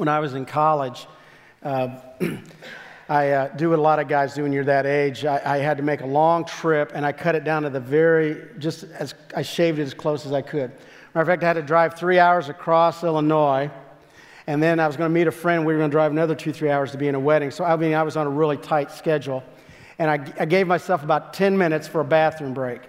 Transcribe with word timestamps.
when 0.00 0.08
I 0.08 0.20
was 0.20 0.34
in 0.34 0.46
college, 0.46 1.06
uh, 1.62 1.88
I 3.08 3.30
uh, 3.32 3.48
do 3.48 3.70
what 3.70 3.78
a 3.78 3.82
lot 3.82 3.98
of 3.98 4.08
guys 4.08 4.34
do 4.34 4.44
when 4.44 4.52
you're 4.52 4.64
that 4.64 4.86
age. 4.86 5.26
I, 5.26 5.56
I, 5.56 5.58
had 5.58 5.76
to 5.76 5.82
make 5.82 6.00
a 6.00 6.06
long 6.06 6.44
trip, 6.44 6.92
and 6.94 7.04
I 7.04 7.12
cut 7.12 7.34
it 7.34 7.44
down 7.44 7.64
to 7.64 7.70
the 7.70 7.80
very, 7.80 8.46
just 8.58 8.84
as 8.84 9.14
I 9.36 9.42
shaved 9.42 9.78
it 9.78 9.82
as 9.82 9.92
close 9.92 10.24
as 10.24 10.32
I 10.32 10.42
could. 10.42 10.70
Matter 11.12 11.20
of 11.22 11.26
fact, 11.26 11.42
I 11.42 11.48
had 11.48 11.52
to 11.54 11.62
drive 11.62 11.98
three 11.98 12.18
hours 12.18 12.48
across 12.48 13.04
Illinois, 13.04 13.68
and 14.46 14.62
then 14.62 14.80
I 14.80 14.86
was 14.86 14.96
going 14.96 15.10
to 15.10 15.12
meet 15.12 15.26
a 15.26 15.32
friend. 15.32 15.66
We 15.66 15.72
were 15.74 15.80
going 15.80 15.90
to 15.90 15.94
drive 15.94 16.12
another 16.12 16.34
two, 16.34 16.52
three 16.52 16.70
hours 16.70 16.92
to 16.92 16.98
be 16.98 17.08
in 17.08 17.14
a 17.14 17.20
wedding. 17.20 17.50
So 17.50 17.64
I 17.64 17.76
mean, 17.76 17.92
I 17.92 18.04
was 18.04 18.16
on 18.16 18.26
a 18.26 18.30
really 18.30 18.56
tight 18.56 18.92
schedule, 18.92 19.42
and 19.98 20.08
I, 20.08 20.32
I 20.40 20.44
gave 20.46 20.66
myself 20.68 21.02
about 21.02 21.34
10 21.34 21.58
minutes 21.58 21.88
for 21.88 22.00
a 22.00 22.04
bathroom 22.04 22.54
break. 22.54 22.82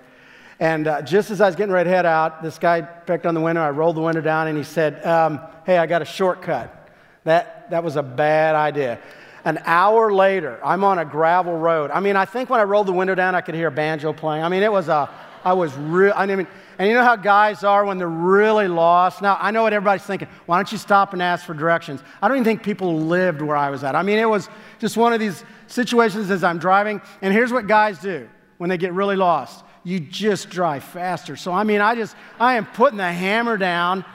And 0.59 0.87
uh, 0.87 1.01
just 1.01 1.31
as 1.31 1.41
I 1.41 1.47
was 1.47 1.55
getting 1.55 1.73
ready 1.73 1.89
to 1.89 1.95
head 1.95 2.05
out, 2.05 2.43
this 2.43 2.59
guy 2.59 2.81
pecked 2.81 3.25
on 3.25 3.33
the 3.33 3.41
window. 3.41 3.63
I 3.63 3.71
rolled 3.71 3.97
the 3.97 4.01
window 4.01 4.21
down, 4.21 4.47
and 4.47 4.57
he 4.57 4.63
said, 4.63 5.03
um, 5.03 5.41
"Hey, 5.65 5.79
I 5.79 5.87
got 5.87 6.03
a 6.03 6.05
shortcut." 6.05 6.77
That, 7.23 7.69
that 7.69 7.83
was 7.83 7.95
a 7.95 8.03
bad 8.03 8.55
idea. 8.55 8.99
An 9.43 9.59
hour 9.65 10.13
later, 10.13 10.59
I'm 10.63 10.83
on 10.83 10.99
a 10.99 11.05
gravel 11.05 11.57
road. 11.57 11.91
I 11.91 11.99
mean, 11.99 12.15
I 12.15 12.25
think 12.25 12.49
when 12.49 12.59
I 12.59 12.63
rolled 12.63 12.87
the 12.87 12.93
window 12.93 13.15
down, 13.15 13.33
I 13.35 13.41
could 13.41 13.55
hear 13.55 13.67
a 13.67 13.71
banjo 13.71 14.13
playing. 14.13 14.43
I 14.43 14.49
mean, 14.49 14.63
it 14.63 14.71
was 14.71 14.87
a, 14.87 15.09
I 15.43 15.53
was 15.53 15.75
real, 15.75 16.13
I 16.15 16.25
mean, 16.25 16.47
and 16.77 16.87
you 16.87 16.93
know 16.93 17.03
how 17.03 17.15
guys 17.15 17.63
are 17.63 17.85
when 17.85 17.97
they're 17.97 18.07
really 18.07 18.67
lost? 18.67 19.21
Now, 19.21 19.37
I 19.39 19.51
know 19.51 19.63
what 19.63 19.73
everybody's 19.73 20.03
thinking. 20.03 20.27
Why 20.45 20.57
don't 20.57 20.71
you 20.71 20.77
stop 20.77 21.13
and 21.13 21.21
ask 21.21 21.45
for 21.45 21.53
directions? 21.53 22.01
I 22.21 22.27
don't 22.27 22.37
even 22.37 22.45
think 22.45 22.63
people 22.63 23.01
lived 23.01 23.41
where 23.41 23.57
I 23.57 23.69
was 23.69 23.83
at. 23.83 23.95
I 23.95 24.03
mean, 24.03 24.19
it 24.19 24.29
was 24.29 24.49
just 24.79 24.97
one 24.97 25.13
of 25.13 25.19
these 25.19 25.43
situations 25.67 26.29
as 26.29 26.43
I'm 26.43 26.59
driving. 26.59 27.01
And 27.21 27.33
here's 27.33 27.51
what 27.51 27.67
guys 27.67 27.99
do 27.99 28.27
when 28.57 28.69
they 28.69 28.77
get 28.77 28.93
really 28.93 29.15
lost 29.15 29.63
you 29.83 29.99
just 29.99 30.49
drive 30.49 30.83
faster. 30.83 31.35
So, 31.35 31.51
I 31.51 31.63
mean, 31.63 31.81
I 31.81 31.95
just, 31.95 32.15
I 32.39 32.55
am 32.55 32.65
putting 32.65 32.97
the 32.97 33.11
hammer 33.11 33.57
down 33.57 34.05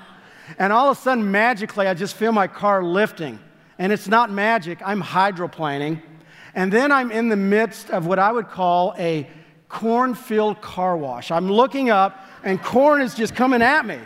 and 0.59 0.73
all 0.73 0.91
of 0.91 0.98
a 0.98 1.00
sudden, 1.00 1.30
magically, 1.30 1.86
I 1.86 1.95
just 1.95 2.14
feel 2.14 2.32
my 2.32 2.46
car 2.46 2.82
lifting. 2.82 3.38
And 3.78 3.92
it's 3.92 4.09
not 4.09 4.30
magic, 4.30 4.80
I'm 4.84 5.02
hydroplaning. 5.02 6.02
And 6.54 6.73
then 6.73 6.90
I'm 6.90 7.12
in 7.12 7.29
the 7.29 7.37
midst 7.37 7.90
of 7.90 8.07
what 8.07 8.18
I 8.18 8.32
would 8.32 8.48
call 8.48 8.95
a 8.98 9.29
cornfield 9.68 10.62
car 10.62 10.96
wash. 10.96 11.30
I'm 11.30 11.51
looking 11.51 11.90
up, 11.90 12.24
and 12.43 12.62
corn 12.62 13.02
is 13.02 13.15
just 13.15 13.35
coming 13.35 13.60
at 13.60 13.85
me. 13.85 13.98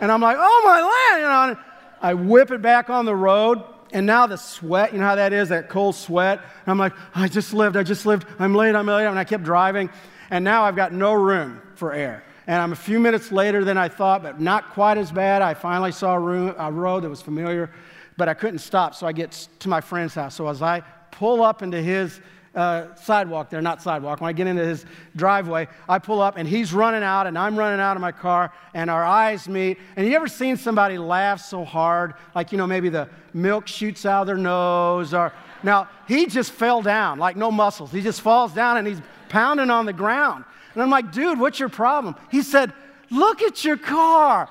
And 0.00 0.12
I'm 0.12 0.20
like, 0.20 0.36
oh 0.38 0.62
my 0.64 0.80
land, 0.80 1.22
you 1.22 1.56
know. 1.56 1.64
I 2.00 2.14
whip 2.14 2.50
it 2.50 2.62
back 2.62 2.90
on 2.90 3.04
the 3.04 3.14
road, 3.14 3.62
and 3.92 4.06
now 4.06 4.26
the 4.26 4.36
sweat, 4.36 4.92
you 4.92 4.98
know 4.98 5.06
how 5.06 5.14
that 5.14 5.32
is, 5.32 5.50
that 5.50 5.68
cold 5.68 5.94
sweat. 5.94 6.38
And 6.38 6.68
I'm 6.68 6.78
like, 6.78 6.92
I 7.14 7.28
just 7.28 7.54
lived, 7.54 7.76
I 7.76 7.82
just 7.82 8.06
lived, 8.06 8.26
I'm 8.38 8.54
late, 8.54 8.74
I'm 8.74 8.86
late. 8.86 9.06
And 9.06 9.18
I 9.18 9.24
kept 9.24 9.44
driving, 9.44 9.90
and 10.30 10.44
now 10.44 10.64
I've 10.64 10.76
got 10.76 10.92
no 10.92 11.12
room 11.12 11.60
for 11.74 11.92
air. 11.92 12.24
And 12.46 12.60
I'm 12.60 12.72
a 12.72 12.76
few 12.76 12.98
minutes 12.98 13.30
later 13.30 13.64
than 13.64 13.78
I 13.78 13.88
thought, 13.88 14.22
but 14.22 14.40
not 14.40 14.70
quite 14.70 14.98
as 14.98 15.12
bad. 15.12 15.42
I 15.42 15.54
finally 15.54 15.92
saw 15.92 16.14
a, 16.14 16.18
room, 16.18 16.54
a 16.58 16.72
road 16.72 17.04
that 17.04 17.08
was 17.08 17.22
familiar, 17.22 17.70
but 18.16 18.28
I 18.28 18.34
couldn't 18.34 18.58
stop. 18.58 18.94
So 18.94 19.06
I 19.06 19.12
get 19.12 19.48
to 19.60 19.68
my 19.68 19.80
friend's 19.80 20.14
house. 20.14 20.34
So 20.34 20.48
as 20.48 20.60
I 20.60 20.80
pull 21.12 21.42
up 21.42 21.62
into 21.62 21.80
his 21.80 22.20
uh, 22.54 22.94
sidewalk 22.96 23.48
there, 23.48 23.62
not 23.62 23.80
sidewalk, 23.80 24.20
when 24.20 24.28
I 24.28 24.32
get 24.32 24.46
into 24.48 24.64
his 24.64 24.84
driveway, 25.14 25.68
I 25.88 26.00
pull 26.00 26.20
up 26.20 26.36
and 26.36 26.48
he's 26.48 26.72
running 26.72 27.04
out 27.04 27.26
and 27.26 27.38
I'm 27.38 27.56
running 27.56 27.80
out 27.80 27.96
of 27.96 28.00
my 28.00 28.12
car 28.12 28.52
and 28.74 28.90
our 28.90 29.04
eyes 29.04 29.48
meet. 29.48 29.78
And 29.96 30.06
you 30.06 30.14
ever 30.16 30.28
seen 30.28 30.56
somebody 30.56 30.98
laugh 30.98 31.40
so 31.40 31.64
hard, 31.64 32.14
like, 32.34 32.50
you 32.50 32.58
know, 32.58 32.66
maybe 32.66 32.88
the 32.88 33.08
milk 33.32 33.68
shoots 33.68 34.04
out 34.04 34.22
of 34.22 34.26
their 34.26 34.36
nose 34.36 35.14
or. 35.14 35.32
Now, 35.64 35.88
he 36.08 36.26
just 36.26 36.50
fell 36.50 36.82
down, 36.82 37.20
like 37.20 37.36
no 37.36 37.52
muscles. 37.52 37.92
He 37.92 38.00
just 38.00 38.20
falls 38.20 38.52
down 38.52 38.78
and 38.78 38.86
he's 38.86 39.00
pounding 39.28 39.70
on 39.70 39.86
the 39.86 39.92
ground. 39.92 40.44
And 40.74 40.82
I'm 40.82 40.90
like, 40.90 41.12
dude, 41.12 41.38
what's 41.38 41.58
your 41.58 41.68
problem? 41.68 42.16
He 42.30 42.42
said, 42.42 42.72
look 43.10 43.42
at 43.42 43.64
your 43.64 43.76
car. 43.76 44.48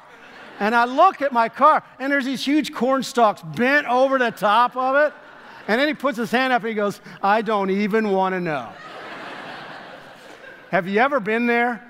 And 0.60 0.76
I 0.76 0.86
look 0.86 1.24
at 1.24 1.34
my 1.34 1.50
car, 1.50 1.84
and 1.98 2.12
there's 2.12 2.26
these 2.26 2.46
huge 2.46 2.72
corn 2.72 3.02
stalks 3.02 3.42
bent 3.42 3.88
over 3.88 4.20
the 4.20 4.30
top 4.30 4.78
of 4.78 4.96
it. 4.96 5.14
And 5.68 5.80
then 5.80 5.88
he 5.88 5.94
puts 5.94 6.18
his 6.18 6.30
hand 6.30 6.54
up 6.54 6.62
and 6.62 6.70
he 6.70 6.76
goes, 6.76 7.02
I 7.22 7.42
don't 7.42 7.70
even 7.70 8.12
want 8.12 8.34
to 8.34 8.40
know. 8.40 8.70
have 10.70 10.88
you 10.88 11.00
ever 11.00 11.20
been 11.20 11.48
there? 11.48 11.90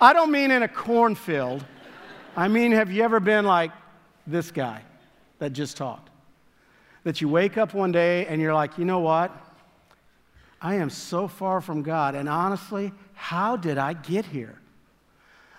I 0.00 0.12
don't 0.12 0.32
mean 0.32 0.50
in 0.50 0.62
a 0.62 0.68
cornfield. 0.68 1.64
I 2.36 2.48
mean, 2.48 2.72
have 2.72 2.90
you 2.90 3.04
ever 3.04 3.20
been 3.20 3.44
like 3.44 3.70
this 4.26 4.50
guy 4.50 4.82
that 5.38 5.52
just 5.52 5.76
talked? 5.76 6.10
That 7.04 7.20
you 7.20 7.28
wake 7.28 7.58
up 7.58 7.74
one 7.74 7.92
day 7.92 8.26
and 8.26 8.40
you're 8.40 8.54
like, 8.54 8.78
you 8.78 8.84
know 8.84 9.00
what? 9.00 9.30
I 10.60 10.76
am 10.76 10.90
so 10.90 11.28
far 11.28 11.60
from 11.60 11.82
God. 11.82 12.14
And 12.14 12.28
honestly, 12.28 12.92
how 13.14 13.56
did 13.56 13.78
I 13.78 13.92
get 13.92 14.24
here? 14.24 14.58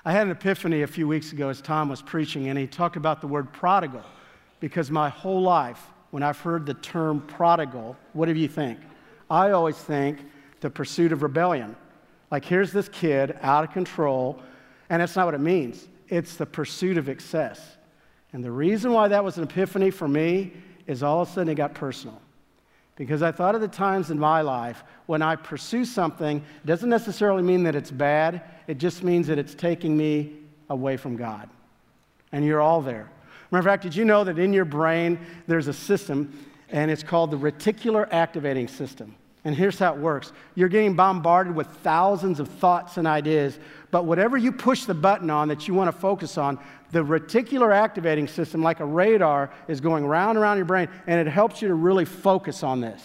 I 0.05 0.11
had 0.11 0.27
an 0.27 0.31
epiphany 0.31 0.81
a 0.81 0.87
few 0.87 1.07
weeks 1.07 1.31
ago 1.31 1.49
as 1.49 1.61
Tom 1.61 1.87
was 1.87 2.01
preaching, 2.01 2.49
and 2.49 2.59
he 2.59 2.67
talked 2.67 2.97
about 2.97 3.21
the 3.21 3.27
word 3.27 3.53
prodigal. 3.53 4.03
Because 4.59 4.91
my 4.91 5.09
whole 5.09 5.41
life, 5.41 5.81
when 6.11 6.23
I've 6.23 6.39
heard 6.39 6.65
the 6.65 6.73
term 6.73 7.21
prodigal, 7.21 7.95
what 8.13 8.25
do 8.27 8.33
you 8.33 8.47
think? 8.47 8.79
I 9.29 9.51
always 9.51 9.77
think 9.77 10.19
the 10.59 10.69
pursuit 10.69 11.11
of 11.11 11.23
rebellion. 11.23 11.75
Like, 12.31 12.45
here's 12.45 12.71
this 12.71 12.89
kid 12.89 13.37
out 13.41 13.63
of 13.63 13.71
control, 13.71 14.41
and 14.89 15.01
that's 15.01 15.15
not 15.15 15.25
what 15.25 15.35
it 15.35 15.41
means. 15.41 15.87
It's 16.09 16.35
the 16.35 16.45
pursuit 16.45 16.97
of 16.97 17.09
excess. 17.09 17.77
And 18.33 18.43
the 18.43 18.51
reason 18.51 18.91
why 18.91 19.07
that 19.09 19.23
was 19.23 19.37
an 19.37 19.43
epiphany 19.43 19.91
for 19.91 20.07
me 20.07 20.53
is 20.87 21.03
all 21.03 21.21
of 21.21 21.29
a 21.29 21.31
sudden 21.31 21.49
it 21.49 21.55
got 21.55 21.73
personal. 21.73 22.19
Because 22.95 23.23
I 23.23 23.31
thought 23.31 23.55
of 23.55 23.61
the 23.61 23.67
times 23.67 24.11
in 24.11 24.19
my 24.19 24.41
life 24.41 24.83
when 25.07 25.21
I 25.21 25.35
pursue 25.35 25.83
something, 25.83 26.37
it 26.37 26.67
doesn't 26.67 26.89
necessarily 26.89 27.41
mean 27.41 27.63
that 27.63 27.75
it's 27.75 27.91
bad, 27.91 28.41
it 28.67 28.77
just 28.77 29.03
means 29.03 29.27
that 29.27 29.39
it's 29.39 29.55
taking 29.55 29.97
me 29.97 30.33
away 30.69 30.97
from 30.97 31.15
God. 31.15 31.49
And 32.31 32.45
you're 32.45 32.61
all 32.61 32.81
there. 32.81 33.09
Matter 33.51 33.59
of 33.59 33.65
fact, 33.65 33.83
did 33.83 33.95
you 33.95 34.05
know 34.05 34.23
that 34.23 34.39
in 34.39 34.53
your 34.53 34.65
brain 34.65 35.19
there's 35.47 35.67
a 35.67 35.73
system, 35.73 36.47
and 36.69 36.89
it's 36.89 37.03
called 37.03 37.31
the 37.31 37.37
reticular 37.37 38.07
activating 38.11 38.67
system? 38.67 39.15
And 39.45 39.53
here's 39.55 39.77
how 39.77 39.93
it 39.93 39.99
works 39.99 40.31
you're 40.55 40.69
getting 40.69 40.95
bombarded 40.95 41.55
with 41.55 41.67
thousands 41.67 42.39
of 42.39 42.47
thoughts 42.47 42.97
and 42.97 43.07
ideas, 43.07 43.59
but 43.91 44.05
whatever 44.05 44.37
you 44.37 44.51
push 44.51 44.85
the 44.85 44.93
button 44.93 45.29
on 45.29 45.49
that 45.49 45.67
you 45.67 45.73
want 45.73 45.93
to 45.93 45.97
focus 45.97 46.37
on, 46.37 46.57
the 46.91 47.03
reticular 47.03 47.73
activating 47.73 48.27
system, 48.27 48.61
like 48.61 48.79
a 48.79 48.85
radar, 48.85 49.51
is 49.67 49.81
going 49.81 50.05
round 50.05 50.37
and 50.37 50.57
your 50.57 50.65
brain, 50.65 50.87
and 51.07 51.19
it 51.19 51.29
helps 51.29 51.61
you 51.61 51.67
to 51.67 51.73
really 51.73 52.05
focus 52.05 52.63
on 52.63 52.79
this. 52.79 53.03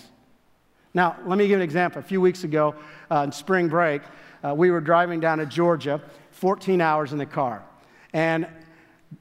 Now, 0.94 1.16
let 1.26 1.38
me 1.38 1.48
give 1.48 1.58
an 1.58 1.62
example. 1.62 2.00
A 2.00 2.02
few 2.02 2.20
weeks 2.20 2.44
ago, 2.44 2.74
uh, 3.10 3.22
in 3.22 3.32
spring 3.32 3.68
break, 3.68 4.02
uh, 4.44 4.54
we 4.54 4.70
were 4.70 4.80
driving 4.80 5.20
down 5.20 5.38
to 5.38 5.46
Georgia, 5.46 6.00
14 6.32 6.80
hours 6.80 7.12
in 7.12 7.18
the 7.18 7.26
car. 7.26 7.64
And 8.12 8.46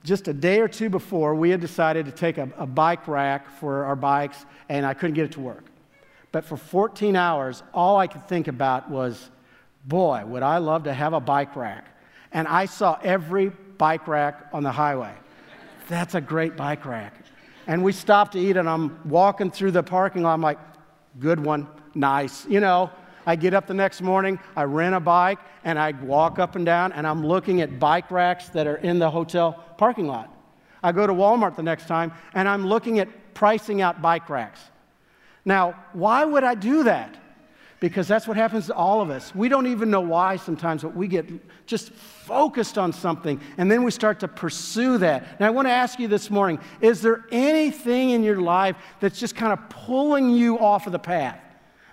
just 0.04 0.28
a 0.28 0.34
day 0.34 0.60
or 0.60 0.68
two 0.68 0.90
before, 0.90 1.34
we 1.34 1.50
had 1.50 1.62
decided 1.62 2.06
to 2.06 2.12
take 2.12 2.38
a, 2.38 2.50
a 2.58 2.66
bike 2.66 3.08
rack 3.08 3.50
for 3.60 3.86
our 3.86 3.96
bikes, 3.96 4.46
and 4.70 4.86
I 4.86 4.94
couldn't 4.94 5.16
get 5.16 5.26
it 5.26 5.32
to 5.34 5.40
work. 5.40 5.66
But 6.38 6.46
for 6.46 6.56
14 6.56 7.16
hours, 7.16 7.64
all 7.74 7.98
I 7.98 8.06
could 8.06 8.28
think 8.28 8.48
about 8.48 8.92
was, 8.92 9.32
boy, 9.86 10.24
would 10.24 10.44
I 10.44 10.60
love 10.60 10.84
to 10.84 10.94
have 10.94 11.14
a 11.14 11.20
bike 11.20 11.56
rack. 11.56 11.88
And 12.32 12.48
I 12.48 12.68
saw 12.68 13.00
every 13.04 13.50
bike 13.50 14.08
rack 14.08 14.46
on 14.54 14.62
the 14.62 14.72
highway. 14.72 15.16
That's 15.88 16.14
a 16.14 16.22
great 16.22 16.56
bike 16.56 16.86
rack. 16.86 17.16
And 17.66 17.84
we 17.84 17.92
stopped 17.92 18.34
to 18.34 18.40
eat, 18.40 18.56
and 18.56 18.70
I'm 18.70 19.00
walking 19.10 19.50
through 19.50 19.72
the 19.72 19.82
parking 19.82 20.22
lot. 20.22 20.36
I'm 20.36 20.44
like, 20.44 20.60
good 21.18 21.44
one, 21.44 21.66
nice. 21.96 22.46
You 22.46 22.60
know, 22.60 22.92
I 23.26 23.36
get 23.36 23.56
up 23.56 23.66
the 23.66 23.74
next 23.74 24.04
morning, 24.04 24.38
I 24.56 24.66
rent 24.66 24.94
a 24.94 25.00
bike, 25.00 25.40
and 25.64 25.80
I 25.80 25.94
walk 26.04 26.38
up 26.38 26.56
and 26.56 26.64
down, 26.68 26.92
and 26.92 27.08
I'm 27.08 27.26
looking 27.26 27.62
at 27.62 27.80
bike 27.80 28.12
racks 28.12 28.50
that 28.50 28.68
are 28.68 28.78
in 28.78 29.00
the 29.00 29.10
hotel 29.10 29.54
parking 29.80 30.06
lot. 30.06 30.32
I 30.84 30.92
go 30.92 31.08
to 31.08 31.14
Walmart 31.14 31.56
the 31.56 31.64
next 31.64 31.88
time, 31.88 32.12
and 32.36 32.48
I'm 32.48 32.68
looking 32.68 33.00
at 33.00 33.34
pricing 33.34 33.82
out 33.82 34.04
bike 34.04 34.30
racks. 34.30 34.62
Now, 35.48 35.82
why 35.94 36.26
would 36.26 36.44
I 36.44 36.54
do 36.54 36.84
that? 36.84 37.18
because 37.80 38.08
that's 38.08 38.28
what 38.28 38.38
happens 38.38 38.68
to 38.68 38.74
all 38.74 39.02
of 39.02 39.10
us. 39.10 39.36
We 39.36 39.50
don't 39.50 39.68
even 39.68 39.92
know 39.92 40.02
why 40.02 40.38
sometimes, 40.38 40.82
but 40.82 40.96
we 40.96 41.08
get 41.08 41.30
just 41.68 41.92
focused 41.92 42.78
on 42.78 42.92
something 42.92 43.40
and 43.58 43.70
then 43.70 43.84
we 43.84 43.92
start 43.92 44.20
to 44.22 44.28
pursue 44.28 44.98
that. 44.98 45.40
Now, 45.40 45.48
I 45.48 45.50
want 45.52 45.68
to 45.68 45.72
ask 45.72 46.00
you 46.00 46.08
this 46.08 46.32
morning 46.32 46.60
is 46.82 47.02
there 47.02 47.26
anything 47.32 48.12
in 48.12 48.24
your 48.24 48.42
life 48.42 48.76
that's 49.00 49.20
just 49.20 49.36
kind 49.36 49.54
of 49.54 49.70
pulling 49.70 50.32
you 50.32 50.58
off 50.58 50.88
of 50.88 50.92
the 50.92 51.00
path? 51.00 51.40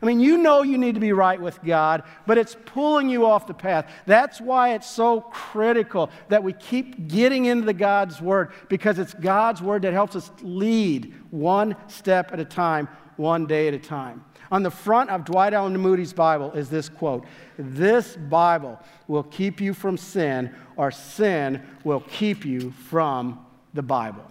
I 0.04 0.06
mean, 0.06 0.20
you 0.20 0.36
know 0.36 0.62
you 0.62 0.76
need 0.76 0.96
to 0.96 1.00
be 1.00 1.12
right 1.12 1.40
with 1.40 1.62
God, 1.64 2.02
but 2.26 2.36
it's 2.36 2.54
pulling 2.66 3.08
you 3.08 3.24
off 3.24 3.46
the 3.46 3.54
path. 3.54 3.90
That's 4.04 4.38
why 4.38 4.74
it's 4.74 4.88
so 4.88 5.22
critical 5.22 6.10
that 6.28 6.42
we 6.42 6.52
keep 6.52 7.08
getting 7.08 7.46
into 7.46 7.64
the 7.64 7.72
God's 7.72 8.20
Word 8.20 8.52
because 8.68 8.98
it's 8.98 9.14
God's 9.14 9.62
Word 9.62 9.80
that 9.82 9.94
helps 9.94 10.14
us 10.14 10.30
lead 10.42 11.14
one 11.30 11.74
step 11.86 12.34
at 12.34 12.40
a 12.40 12.44
time, 12.44 12.86
one 13.16 13.46
day 13.46 13.68
at 13.68 13.74
a 13.74 13.78
time. 13.78 14.24
On 14.50 14.62
the 14.62 14.70
front 14.70 15.10
of 15.10 15.24
Dwight 15.24 15.54
L. 15.54 15.68
Moody's 15.70 16.12
Bible 16.12 16.52
is 16.52 16.68
this 16.68 16.88
quote 16.88 17.24
This 17.58 18.16
Bible 18.16 18.78
will 19.08 19.22
keep 19.24 19.60
you 19.60 19.74
from 19.74 19.96
sin, 19.96 20.54
or 20.76 20.90
sin 20.90 21.62
will 21.82 22.00
keep 22.00 22.44
you 22.44 22.72
from 22.88 23.44
the 23.72 23.82
Bible. 23.82 24.24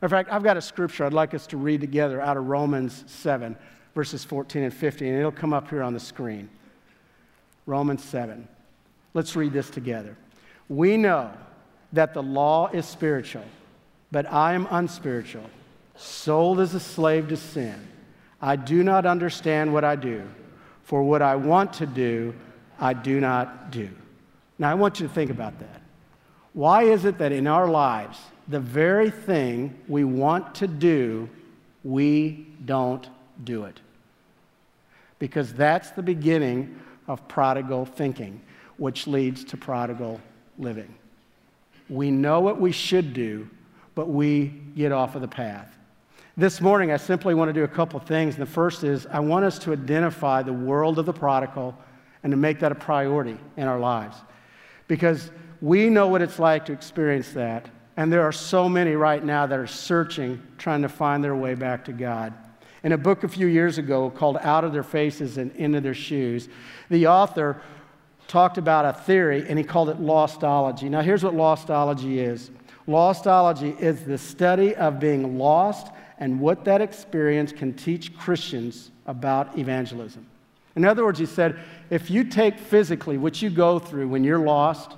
In 0.00 0.08
fact, 0.08 0.32
I've 0.32 0.42
got 0.42 0.56
a 0.56 0.62
scripture 0.62 1.04
I'd 1.04 1.12
like 1.12 1.34
us 1.34 1.46
to 1.48 1.56
read 1.56 1.80
together 1.80 2.20
out 2.20 2.36
of 2.36 2.46
Romans 2.48 3.04
7, 3.06 3.56
verses 3.94 4.24
14 4.24 4.64
and 4.64 4.74
15, 4.74 5.08
and 5.08 5.18
it'll 5.18 5.30
come 5.30 5.52
up 5.52 5.70
here 5.70 5.82
on 5.82 5.94
the 5.94 6.00
screen. 6.00 6.48
Romans 7.66 8.02
7. 8.02 8.48
Let's 9.14 9.36
read 9.36 9.52
this 9.52 9.70
together. 9.70 10.16
We 10.68 10.96
know 10.96 11.30
that 11.92 12.14
the 12.14 12.22
law 12.22 12.68
is 12.68 12.86
spiritual, 12.86 13.44
but 14.10 14.30
I 14.32 14.54
am 14.54 14.66
unspiritual 14.70 15.48
sold 15.96 16.60
as 16.60 16.74
a 16.74 16.80
slave 16.80 17.28
to 17.28 17.36
sin. 17.36 17.88
I 18.42 18.56
do 18.56 18.82
not 18.82 19.06
understand 19.06 19.72
what 19.72 19.84
I 19.84 19.94
do, 19.94 20.28
for 20.82 21.04
what 21.04 21.22
I 21.22 21.36
want 21.36 21.72
to 21.74 21.86
do, 21.86 22.34
I 22.80 22.92
do 22.92 23.20
not 23.20 23.70
do. 23.70 23.88
Now, 24.58 24.70
I 24.70 24.74
want 24.74 24.98
you 24.98 25.06
to 25.06 25.14
think 25.14 25.30
about 25.30 25.58
that. 25.60 25.80
Why 26.52 26.82
is 26.82 27.04
it 27.04 27.18
that 27.18 27.30
in 27.32 27.46
our 27.46 27.68
lives, 27.68 28.18
the 28.48 28.60
very 28.60 29.10
thing 29.10 29.78
we 29.86 30.02
want 30.02 30.56
to 30.56 30.66
do, 30.66 31.30
we 31.84 32.48
don't 32.64 33.08
do 33.44 33.64
it? 33.64 33.80
Because 35.20 35.54
that's 35.54 35.90
the 35.92 36.02
beginning 36.02 36.78
of 37.06 37.26
prodigal 37.28 37.86
thinking, 37.86 38.40
which 38.76 39.06
leads 39.06 39.44
to 39.44 39.56
prodigal 39.56 40.20
living. 40.58 40.92
We 41.88 42.10
know 42.10 42.40
what 42.40 42.60
we 42.60 42.72
should 42.72 43.14
do, 43.14 43.48
but 43.94 44.08
we 44.08 44.46
get 44.76 44.90
off 44.90 45.14
of 45.14 45.22
the 45.22 45.28
path. 45.28 45.76
This 46.34 46.62
morning, 46.62 46.90
I 46.90 46.96
simply 46.96 47.34
want 47.34 47.50
to 47.50 47.52
do 47.52 47.62
a 47.62 47.68
couple 47.68 48.00
things. 48.00 48.36
The 48.36 48.46
first 48.46 48.84
is 48.84 49.06
I 49.06 49.20
want 49.20 49.44
us 49.44 49.58
to 49.60 49.72
identify 49.74 50.42
the 50.42 50.52
world 50.52 50.98
of 50.98 51.04
the 51.04 51.12
prodigal 51.12 51.76
and 52.22 52.30
to 52.30 52.38
make 52.38 52.60
that 52.60 52.72
a 52.72 52.74
priority 52.74 53.36
in 53.58 53.68
our 53.68 53.78
lives. 53.78 54.16
Because 54.88 55.30
we 55.60 55.90
know 55.90 56.08
what 56.08 56.22
it's 56.22 56.38
like 56.38 56.64
to 56.66 56.72
experience 56.72 57.32
that. 57.32 57.68
And 57.98 58.10
there 58.10 58.22
are 58.22 58.32
so 58.32 58.66
many 58.66 58.92
right 58.92 59.22
now 59.22 59.44
that 59.44 59.58
are 59.58 59.66
searching, 59.66 60.40
trying 60.56 60.80
to 60.80 60.88
find 60.88 61.22
their 61.22 61.36
way 61.36 61.54
back 61.54 61.84
to 61.84 61.92
God. 61.92 62.32
In 62.82 62.92
a 62.92 62.98
book 62.98 63.24
a 63.24 63.28
few 63.28 63.46
years 63.46 63.76
ago 63.76 64.08
called 64.08 64.38
Out 64.40 64.64
of 64.64 64.72
Their 64.72 64.82
Faces 64.82 65.36
and 65.36 65.54
Into 65.56 65.82
Their 65.82 65.92
Shoes, 65.92 66.48
the 66.88 67.08
author 67.08 67.60
talked 68.26 68.56
about 68.56 68.86
a 68.86 68.98
theory 68.98 69.44
and 69.46 69.58
he 69.58 69.64
called 69.64 69.90
it 69.90 70.00
lostology. 70.00 70.88
Now, 70.88 71.02
here's 71.02 71.22
what 71.22 71.34
lostology 71.34 72.16
is 72.16 72.50
lostology 72.88 73.78
is 73.78 74.04
the 74.04 74.16
study 74.16 74.74
of 74.74 74.98
being 74.98 75.36
lost 75.36 75.92
and 76.22 76.38
what 76.38 76.64
that 76.64 76.80
experience 76.80 77.50
can 77.50 77.74
teach 77.74 78.16
Christians 78.16 78.92
about 79.06 79.58
evangelism. 79.58 80.24
In 80.76 80.84
other 80.84 81.04
words, 81.04 81.18
he 81.18 81.26
said, 81.26 81.58
if 81.90 82.12
you 82.12 82.22
take 82.22 82.60
physically 82.60 83.18
what 83.18 83.42
you 83.42 83.50
go 83.50 83.80
through 83.80 84.06
when 84.06 84.22
you're 84.22 84.38
lost, 84.38 84.92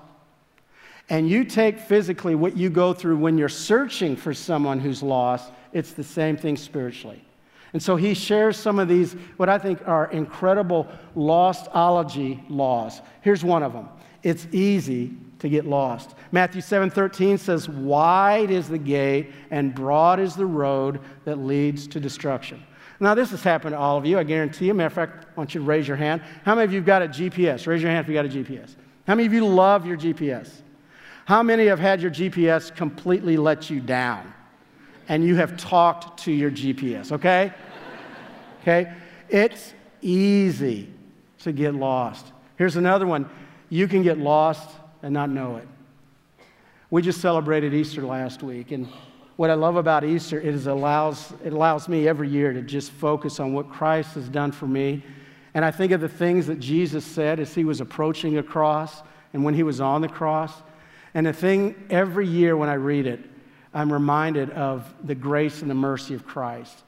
and 1.09 1.27
you 1.27 1.47
take 1.47 1.79
physically 1.79 2.35
what 2.35 2.59
you 2.59 2.69
go 2.69 2.93
through 2.93 3.17
when 3.17 3.39
you're 3.39 3.49
searching 3.49 4.17
for 4.17 4.35
someone 4.35 4.79
who's 4.79 5.03
lost, 5.03 5.51
it's 5.73 5.93
the 5.93 6.05
same 6.05 6.37
thing 6.37 6.59
spiritually. 6.59 7.25
And 7.73 7.83
so 7.83 7.97
he 7.97 8.13
shares 8.13 8.59
some 8.59 8.79
of 8.79 8.87
these, 8.87 9.15
what 9.39 9.49
I 9.49 9.57
think 9.57 9.81
are 9.89 10.11
incredible 10.11 10.87
lostology 11.17 12.45
laws. 12.51 13.01
Here's 13.23 13.43
one 13.43 13.63
of 13.63 13.73
them 13.73 13.89
it's 14.23 14.47
easy 14.53 15.15
to 15.45 15.51
get 15.51 15.67
lost. 15.67 16.15
Matthew 16.33 16.63
7 16.63 16.89
13 16.89 17.37
says, 17.37 17.69
Wide 17.69 18.51
is 18.51 18.67
the 18.67 18.79
gate 18.79 19.31
and 19.51 19.75
broad 19.75 20.19
is 20.19 20.35
the 20.35 20.47
road 20.47 21.01
that 21.27 21.37
leads 21.37 21.87
to 21.89 22.01
destruction. 22.01 22.63
Now, 22.99 23.15
this 23.15 23.31
has 23.31 23.43
happened 23.43 23.75
to 23.75 23.79
all 23.79 23.99
of 23.99 24.07
you, 24.07 24.19
I 24.19 24.23
guarantee 24.23 24.69
you. 24.69 24.73
Matter 24.73 24.87
of 24.87 24.93
fact, 24.95 25.27
I 25.27 25.35
want 25.37 25.55
you 25.55 25.61
to 25.61 25.67
raise 25.67 25.87
your 25.87 25.99
hand. 25.99 26.23
How 26.47 26.55
many 26.55 26.65
of 26.65 26.73
you 26.73 26.79
have 26.79 26.87
got 26.87 27.03
a 27.03 27.09
GPS? 27.09 27.67
Raise 27.67 27.83
your 27.83 27.91
hand 27.91 28.07
if 28.07 28.09
you 28.09 28.15
got 28.15 28.25
a 28.25 28.29
GPS. 28.31 28.75
How 29.07 29.15
many 29.15 29.27
of 29.27 29.35
you 29.35 29.45
love 29.45 29.85
your 29.85 29.99
GPS? 29.99 30.63
How 31.27 31.43
many 31.43 31.67
have 31.67 31.79
had 31.79 32.01
your 32.01 32.11
GPS 32.11 32.75
completely 32.75 33.37
let 33.37 33.69
you 33.69 33.81
down? 33.81 34.33
And 35.09 35.23
you 35.23 35.35
have 35.35 35.59
talked 35.59 36.21
to 36.21 36.33
your 36.33 36.51
GPS, 36.51 37.13
okay? 37.13 37.53
Okay? 38.63 38.95
It's 39.29 39.75
easy 40.01 40.89
to 41.41 41.53
get 41.53 41.75
lost. 41.75 42.33
Here's 42.57 42.77
another 42.77 43.07
one 43.07 43.29
you 43.69 43.87
can 43.89 44.03
get 44.03 44.17
lost 44.17 44.71
and 45.05 45.13
not 45.13 45.31
know 45.31 45.57
it. 45.57 45.69
We 46.91 47.03
just 47.03 47.21
celebrated 47.21 47.75
Easter 47.75 48.03
last 48.03 48.43
week, 48.43 48.73
and 48.73 48.89
what 49.37 49.51
I 49.51 49.55
love 49.55 49.77
about 49.77 50.05
Easter 50.05 50.41
is 50.41 50.67
it 50.67 50.71
allows, 50.71 51.33
it 51.45 51.53
allows 51.53 51.89
me 51.89 52.09
every 52.09 52.29
year 52.29 52.53
to 52.53 52.63
just 52.63 52.91
focus 52.93 53.41
on 53.41 53.53
what 53.53 53.69
Christ 53.69 54.15
has 54.15 54.29
done 54.29 54.53
for 54.53 54.67
me. 54.67 55.03
And 55.55 55.65
I 55.65 55.71
think 55.71 55.93
of 55.93 56.01
the 56.01 56.09
things 56.09 56.47
that 56.47 56.61
Jesus 56.61 57.05
said 57.05 57.41
as 57.41 57.55
he 57.55 57.65
was 57.65 57.81
approaching 57.81 58.39
a 58.39 58.43
cross 58.43 59.03
and 59.33 59.45
when 59.45 59.55
he 59.55 59.63
was 59.63 59.81
on 59.81 60.01
the 60.01 60.09
cross. 60.09 60.53
And 61.15 61.27
the 61.27 61.33
thing 61.33 61.75
every 61.91 62.27
year 62.27 62.57
when 62.57 62.69
I 62.69 62.75
read 62.75 63.07
it, 63.07 63.21
I'm 63.73 63.93
reminded 63.93 64.51
of 64.51 64.93
the 65.05 65.15
grace 65.15 65.63
and 65.63 65.71
the 65.71 65.75
mercy 65.75 66.15
of 66.15 66.25
Christ 66.25 66.83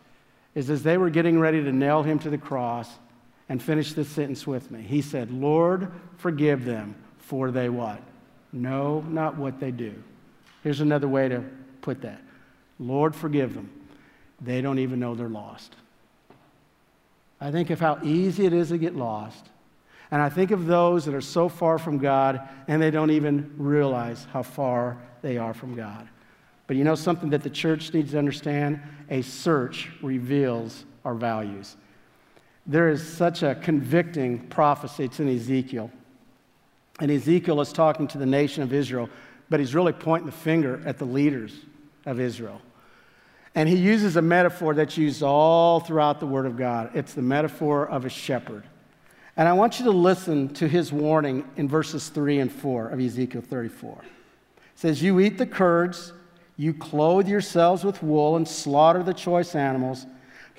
is 0.55 0.71
as 0.71 0.83
they 0.83 0.97
were 0.99 1.11
getting 1.11 1.39
ready 1.39 1.63
to 1.63 1.73
nail 1.73 2.03
him 2.03 2.19
to 2.21 2.31
the 2.31 2.39
cross 2.39 2.89
and 3.49 3.63
finish 3.63 3.93
this 3.93 4.09
sentence 4.09 4.47
with 4.47 4.71
me. 4.71 4.83
He 4.83 5.03
said, 5.03 5.31
Lord, 5.31 5.91
forgive 6.17 6.65
them, 6.65 6.95
for 7.27 7.51
they 7.51 7.69
what? 7.69 8.01
Know 8.53 9.01
not 9.09 9.37
what 9.37 9.59
they 9.59 9.73
do. 9.73 9.95
Here's 10.63 10.81
another 10.81 11.09
way 11.09 11.29
to 11.29 11.45
put 11.81 12.03
that 12.03 12.21
Lord, 12.79 13.15
forgive 13.15 13.55
them. 13.55 13.71
They 14.41 14.61
don't 14.61 14.79
even 14.79 15.01
know 15.01 15.15
they're 15.15 15.29
lost. 15.29 15.75
I 17.41 17.51
think 17.51 17.71
of 17.71 17.81
how 17.81 17.99
easy 18.03 18.47
it 18.47 18.53
is 18.53 18.69
to 18.69 18.79
get 18.79 18.95
lost. 18.95 19.49
And 20.11 20.23
I 20.23 20.29
think 20.29 20.51
of 20.51 20.67
those 20.67 21.05
that 21.07 21.15
are 21.15 21.21
so 21.21 21.49
far 21.49 21.79
from 21.79 21.99
God 21.99 22.49
and 22.69 22.81
they 22.81 22.91
don't 22.91 23.11
even 23.11 23.53
realize 23.57 24.27
how 24.33 24.43
far 24.43 24.99
they 25.23 25.37
are 25.37 25.53
from 25.55 25.75
God. 25.75 26.09
But 26.67 26.77
you 26.77 26.85
know 26.85 26.95
something 26.95 27.31
that 27.31 27.43
the 27.43 27.51
church 27.51 27.93
needs 27.93 28.13
to 28.13 28.19
understand? 28.19 28.81
A 29.11 29.23
search 29.23 29.91
reveals 30.03 30.85
our 31.05 31.15
values. 31.15 31.77
There 32.67 32.89
is 32.89 33.07
such 33.07 33.43
a 33.43 33.55
convicting 33.55 34.47
prophecy, 34.49 35.05
it's 35.05 35.19
in 35.19 35.29
Ezekiel. 35.29 35.91
And 37.01 37.11
Ezekiel 37.11 37.61
is 37.61 37.73
talking 37.73 38.09
to 38.09 38.19
the 38.19 38.27
nation 38.27 38.63
of 38.63 38.73
Israel, 38.73 39.09
but 39.51 39.61
he's 39.61 39.75
really 39.75 39.93
pointing 39.93 40.27
the 40.27 40.33
finger 40.33 40.83
at 40.87 40.99
the 40.99 41.05
leaders 41.05 41.55
of 42.05 42.21
Israel. 42.21 42.61
And 43.55 43.69
he 43.69 43.77
uses 43.77 44.17
a 44.17 44.23
metaphor 44.23 44.75
that's 44.75 44.97
used 44.99 45.23
all 45.23 45.81
throughout 45.81 46.21
the 46.21 46.27
Word 46.27 46.47
of 46.47 46.57
God. 46.57 46.91
It's 46.95 47.15
the 47.15 47.23
metaphor 47.23 47.87
of 47.89 48.05
a 48.05 48.11
shepherd. 48.11 48.65
And 49.37 49.49
I 49.49 49.53
want 49.53 49.79
you 49.79 49.85
to 49.87 49.91
listen 49.91 50.53
to 50.55 50.69
his 50.69 50.93
warning 50.93 51.49
in 51.57 51.69
verses 51.69 52.09
3 52.09 52.39
and 52.41 52.53
4 52.53 52.89
of 52.89 53.01
Ezekiel 53.01 53.43
34. 53.43 53.99
It 54.03 54.09
says, 54.75 55.03
You 55.03 55.21
eat 55.21 55.39
the 55.39 55.47
curds 55.47 56.13
you 56.57 56.73
clothe 56.73 57.29
yourselves 57.29 57.85
with 57.85 58.03
wool 58.03 58.37
and 58.37 58.49
slaughter 58.49 59.03
the 59.03 59.13
choice 59.13 59.55
animals, 59.55 60.07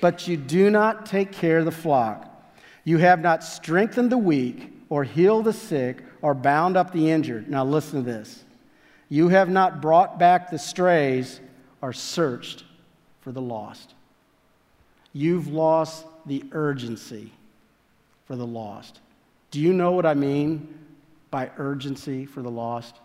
but 0.00 0.28
you 0.28 0.36
do 0.36 0.70
not 0.70 1.06
take 1.06 1.32
care 1.32 1.58
of 1.58 1.64
the 1.64 1.72
flock. 1.72 2.24
You 2.84 2.98
have 2.98 3.20
not 3.20 3.42
strengthened 3.42 4.12
the 4.12 4.18
weak, 4.18 4.72
or 4.88 5.04
healed 5.04 5.44
the 5.44 5.52
sick, 5.52 6.02
or 6.22 6.34
bound 6.34 6.76
up 6.76 6.92
the 6.92 7.10
injured. 7.10 7.48
Now, 7.48 7.64
listen 7.64 8.04
to 8.04 8.10
this. 8.10 8.44
You 9.08 9.28
have 9.28 9.48
not 9.48 9.80
brought 9.80 10.18
back 10.18 10.50
the 10.50 10.58
strays, 10.58 11.40
or 11.80 11.92
searched 11.92 12.64
for 13.20 13.32
the 13.32 13.40
lost. 13.40 13.94
You've 15.12 15.48
lost 15.48 16.04
the 16.26 16.44
urgency 16.52 17.32
for 18.26 18.36
the 18.36 18.46
lost. 18.46 19.00
Do 19.50 19.60
you 19.60 19.72
know 19.72 19.92
what 19.92 20.04
I 20.04 20.14
mean 20.14 20.78
by 21.30 21.50
urgency 21.56 22.26
for 22.26 22.42
the 22.42 22.50
lost? 22.50 22.96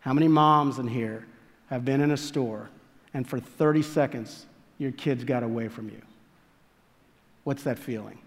How 0.00 0.12
many 0.12 0.28
moms 0.28 0.78
in 0.78 0.86
here 0.86 1.26
have 1.68 1.84
been 1.84 2.00
in 2.00 2.10
a 2.10 2.16
store 2.16 2.70
and 3.12 3.28
for 3.28 3.40
30 3.40 3.82
seconds 3.82 4.46
your 4.78 4.92
kids 4.92 5.24
got 5.24 5.42
away 5.42 5.68
from 5.68 5.88
you? 5.88 6.00
What's 7.44 7.64
that 7.64 7.78
feeling? 7.78 8.18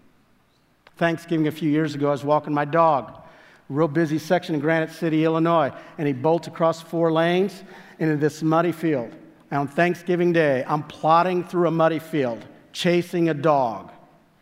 Thanksgiving 0.96 1.48
a 1.48 1.52
few 1.52 1.70
years 1.70 1.94
ago, 1.94 2.08
I 2.08 2.12
was 2.12 2.24
walking 2.24 2.52
my 2.52 2.64
dog, 2.64 3.20
real 3.68 3.88
busy 3.88 4.18
section 4.18 4.54
in 4.54 4.60
Granite 4.60 4.90
City, 4.90 5.24
Illinois, 5.24 5.72
and 5.98 6.06
he 6.06 6.12
bolts 6.12 6.48
across 6.48 6.82
four 6.82 7.12
lanes 7.12 7.64
into 7.98 8.16
this 8.16 8.42
muddy 8.42 8.72
field. 8.72 9.14
And 9.50 9.60
on 9.60 9.68
Thanksgiving 9.68 10.32
Day, 10.32 10.64
I'm 10.66 10.82
plodding 10.82 11.44
through 11.44 11.68
a 11.68 11.70
muddy 11.70 11.98
field, 11.98 12.44
chasing 12.72 13.28
a 13.28 13.34
dog. 13.34 13.90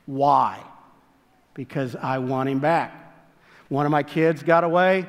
Why? 0.06 0.62
Because 1.54 1.94
I 1.96 2.18
want 2.18 2.48
him 2.48 2.58
back. 2.58 2.98
One 3.68 3.86
of 3.86 3.92
my 3.92 4.02
kids 4.02 4.42
got 4.42 4.64
away, 4.64 5.06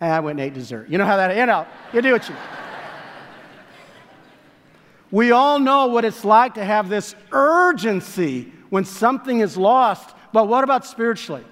and 0.00 0.12
I 0.12 0.20
went 0.20 0.40
and 0.40 0.46
ate 0.46 0.54
dessert. 0.54 0.88
You 0.88 0.98
know 0.98 1.04
how 1.04 1.16
that, 1.16 1.36
you 1.36 1.46
know, 1.46 1.66
you 1.92 2.00
do 2.00 2.12
what 2.12 2.28
you 2.28 2.34
we 5.10 5.32
all 5.32 5.58
know 5.58 5.86
what 5.86 6.04
it's 6.04 6.24
like 6.24 6.54
to 6.54 6.64
have 6.64 6.88
this 6.88 7.14
urgency 7.32 8.52
when 8.70 8.84
something 8.84 9.40
is 9.40 9.56
lost, 9.56 10.14
but 10.32 10.48
what 10.48 10.64
about 10.64 10.86
spiritually? 10.86 11.44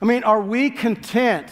I 0.00 0.04
mean, 0.04 0.24
are 0.24 0.40
we 0.40 0.70
content 0.70 1.48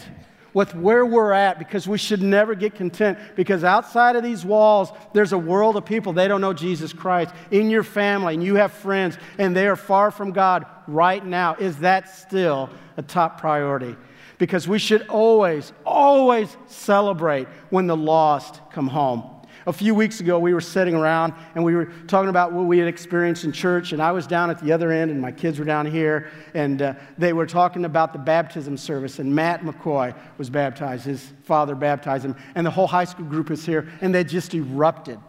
with 0.53 0.73
where 0.73 1.05
we're 1.05 1.33
at? 1.33 1.59
Because 1.59 1.87
we 1.87 1.97
should 1.97 2.21
never 2.21 2.55
get 2.55 2.75
content, 2.75 3.17
because 3.35 3.63
outside 3.63 4.15
of 4.15 4.23
these 4.23 4.45
walls, 4.45 4.89
there's 5.13 5.33
a 5.33 5.37
world 5.37 5.75
of 5.75 5.85
people, 5.85 6.13
they 6.13 6.27
don't 6.27 6.41
know 6.41 6.53
Jesus 6.53 6.93
Christ. 6.93 7.33
In 7.51 7.69
your 7.69 7.83
family, 7.83 8.35
and 8.35 8.43
you 8.43 8.55
have 8.55 8.71
friends, 8.71 9.17
and 9.37 9.55
they 9.55 9.67
are 9.67 9.75
far 9.75 10.11
from 10.11 10.31
God 10.31 10.65
right 10.87 11.25
now. 11.25 11.55
Is 11.55 11.77
that 11.79 12.09
still 12.09 12.69
a 12.97 13.01
top 13.01 13.39
priority? 13.39 13.95
Because 14.37 14.67
we 14.67 14.79
should 14.79 15.07
always, 15.07 15.73
always 15.85 16.55
celebrate 16.67 17.47
when 17.69 17.87
the 17.87 17.97
lost 17.97 18.61
come 18.71 18.87
home. 18.87 19.34
A 19.67 19.73
few 19.73 19.95
weeks 19.95 20.19
ago, 20.19 20.37
we 20.37 20.53
were 20.53 20.61
sitting 20.61 20.93
around 20.93 21.33
and 21.55 21.63
we 21.63 21.73
were 21.73 21.85
talking 22.05 22.29
about 22.29 22.53
what 22.53 22.65
we 22.65 22.77
had 22.77 22.87
experienced 22.87 23.45
in 23.45 23.51
church, 23.51 23.93
and 23.93 24.01
I 24.01 24.11
was 24.11 24.27
down 24.27 24.51
at 24.51 24.59
the 24.59 24.71
other 24.71 24.91
end, 24.91 25.09
and 25.09 25.19
my 25.19 25.31
kids 25.31 25.57
were 25.57 25.65
down 25.65 25.87
here, 25.87 26.29
and 26.53 26.83
uh, 26.83 26.93
they 27.17 27.33
were 27.33 27.47
talking 27.47 27.83
about 27.83 28.13
the 28.13 28.19
baptism 28.19 28.77
service. 28.77 29.17
And 29.17 29.33
Matt 29.33 29.61
McCoy 29.61 30.15
was 30.37 30.51
baptized, 30.51 31.05
his 31.05 31.33
father 31.43 31.73
baptized 31.73 32.25
him, 32.25 32.35
and 32.53 32.63
the 32.63 32.69
whole 32.69 32.85
high 32.85 33.05
school 33.05 33.25
group 33.25 33.49
was 33.49 33.65
here, 33.65 33.89
and 34.01 34.13
they 34.13 34.23
just 34.23 34.53
erupted. 34.53 35.19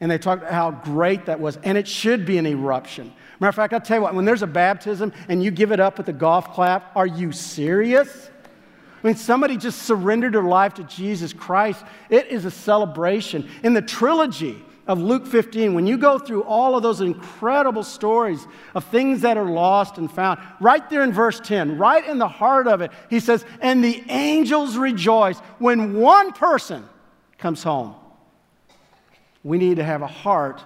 and 0.00 0.10
they 0.10 0.18
talked 0.18 0.42
about 0.42 0.52
how 0.52 0.70
great 0.70 1.26
that 1.26 1.40
was, 1.40 1.56
and 1.62 1.78
it 1.78 1.88
should 1.88 2.26
be 2.26 2.38
an 2.38 2.46
eruption. 2.46 3.12
Matter 3.40 3.48
of 3.48 3.54
fact, 3.54 3.72
I'll 3.72 3.80
tell 3.80 3.98
you 3.98 4.02
what, 4.02 4.14
when 4.14 4.24
there's 4.24 4.42
a 4.42 4.46
baptism 4.46 5.12
and 5.28 5.42
you 5.42 5.50
give 5.50 5.72
it 5.72 5.80
up 5.80 5.98
with 5.98 6.08
a 6.08 6.12
golf 6.12 6.52
clap, 6.52 6.94
are 6.96 7.06
you 7.06 7.32
serious? 7.32 8.30
I 9.04 9.08
mean, 9.08 9.16
somebody 9.16 9.58
just 9.58 9.82
surrendered 9.82 10.32
their 10.32 10.42
life 10.42 10.74
to 10.74 10.84
Jesus 10.84 11.34
Christ. 11.34 11.84
It 12.08 12.28
is 12.28 12.46
a 12.46 12.50
celebration. 12.50 13.46
In 13.62 13.74
the 13.74 13.82
trilogy 13.82 14.64
of 14.86 14.98
Luke 14.98 15.26
15, 15.26 15.74
when 15.74 15.86
you 15.86 15.98
go 15.98 16.18
through 16.18 16.44
all 16.44 16.74
of 16.74 16.82
those 16.82 17.02
incredible 17.02 17.82
stories 17.82 18.46
of 18.74 18.82
things 18.84 19.20
that 19.20 19.36
are 19.36 19.44
lost 19.44 19.98
and 19.98 20.10
found, 20.10 20.40
right 20.58 20.88
there 20.88 21.02
in 21.02 21.12
verse 21.12 21.38
10, 21.38 21.76
right 21.76 22.06
in 22.08 22.16
the 22.16 22.28
heart 22.28 22.66
of 22.66 22.80
it, 22.80 22.92
he 23.10 23.20
says, 23.20 23.44
And 23.60 23.84
the 23.84 24.02
angels 24.08 24.78
rejoice 24.78 25.38
when 25.58 26.00
one 26.00 26.32
person 26.32 26.82
comes 27.36 27.62
home. 27.62 27.94
We 29.42 29.58
need 29.58 29.76
to 29.76 29.84
have 29.84 30.00
a 30.00 30.06
heart 30.06 30.64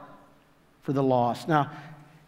for 0.82 0.92
the 0.92 1.02
lost. 1.02 1.48
Now, 1.48 1.72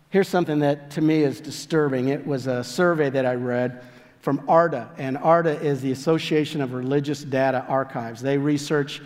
here's 0.09 0.29
something 0.29 0.59
that 0.59 0.91
to 0.93 1.01
me 1.01 1.23
is 1.23 1.41
disturbing. 1.41 2.09
It 2.09 2.27
was 2.27 2.49
a 2.49 2.65
survey 2.65 3.11
that 3.11 3.25
I 3.25 3.35
read 3.35 3.85
from 4.21 4.47
ARDA, 4.49 4.91
and 4.99 5.17
ARDA 5.17 5.61
is 5.63 5.81
the 5.81 5.93
Association 5.93 6.61
of 6.61 6.75
Religious 6.75 7.25
Data 7.25 7.65
Archives. 7.69 8.21
They 8.21 8.37
research 8.37 9.01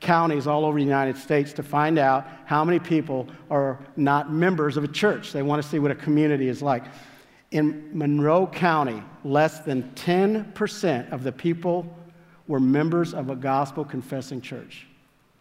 counties 0.00 0.46
all 0.46 0.64
over 0.64 0.78
the 0.78 0.84
United 0.84 1.16
States 1.16 1.52
to 1.54 1.62
find 1.62 1.98
out 1.98 2.26
how 2.44 2.64
many 2.64 2.78
people 2.78 3.26
are 3.50 3.78
not 3.96 4.32
members 4.32 4.76
of 4.76 4.84
a 4.84 4.88
church. 4.88 5.32
They 5.32 5.42
want 5.42 5.62
to 5.62 5.68
see 5.68 5.78
what 5.78 5.90
a 5.90 5.94
community 5.96 6.48
is 6.48 6.62
like. 6.62 6.84
In 7.50 7.90
Monroe 7.92 8.46
County, 8.46 9.02
less 9.24 9.60
than 9.60 9.90
10% 9.94 11.12
of 11.12 11.24
the 11.24 11.32
people 11.32 11.96
were 12.46 12.60
members 12.60 13.14
of 13.14 13.30
a 13.30 13.36
gospel 13.36 13.84
confessing 13.84 14.40
church. 14.40 14.86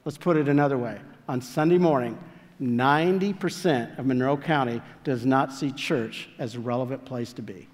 Let's 0.06 0.18
put 0.18 0.38
it 0.38 0.48
another 0.48 0.78
way. 0.78 1.00
On 1.28 1.42
Sunday 1.42 1.78
morning, 1.78 2.18
90% 2.62 4.00
of 4.00 4.06
Monroe 4.06 4.38
County 4.38 4.82
does 5.04 5.26
not 5.26 5.54
see 5.54 5.72
church 5.72 6.30
as 6.40 6.56
a 6.56 6.60
relevant 6.60 7.04
place 7.06 7.34
to 7.34 7.42
be. 7.42 7.68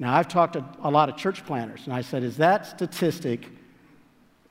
Now, 0.00 0.16
I've 0.16 0.28
talked 0.28 0.54
to 0.54 0.64
a 0.82 0.90
lot 0.90 1.10
of 1.10 1.16
church 1.16 1.44
planners, 1.44 1.82
and 1.84 1.92
I 1.92 2.00
said, 2.00 2.22
Is 2.22 2.38
that 2.38 2.66
statistic 2.66 3.46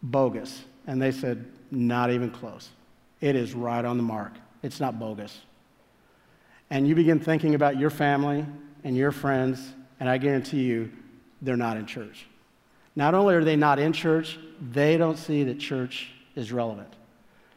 bogus? 0.04 0.64
And 0.86 1.02
they 1.02 1.12
said, 1.12 1.44
Not 1.72 2.12
even 2.12 2.30
close. 2.30 2.70
It 3.20 3.36
is 3.36 3.56
right 3.56 3.84
on 3.84 3.98
the 3.98 4.04
mark. 4.04 4.34
It's 4.62 4.80
not 4.80 5.00
bogus. 5.00 5.42
And 6.70 6.88
you 6.88 6.94
begin 6.94 7.20
thinking 7.20 7.56
about 7.56 7.80
your 7.80 7.90
family 7.90 8.46
and 8.84 8.96
your 8.96 9.12
friends, 9.12 9.74
and 10.00 10.08
I 10.08 10.20
guarantee 10.20 10.62
you, 10.62 10.92
they're 11.42 11.58
not 11.58 11.78
in 11.78 11.88
church. 11.88 12.28
Not 12.96 13.16
only 13.16 13.34
are 13.34 13.44
they 13.44 13.56
not 13.56 13.80
in 13.80 13.92
church, 13.92 14.38
they 14.72 14.98
don't 14.98 15.18
see 15.18 15.44
that 15.46 15.60
church 15.60 16.12
is 16.36 16.52
relevant. 16.52 16.94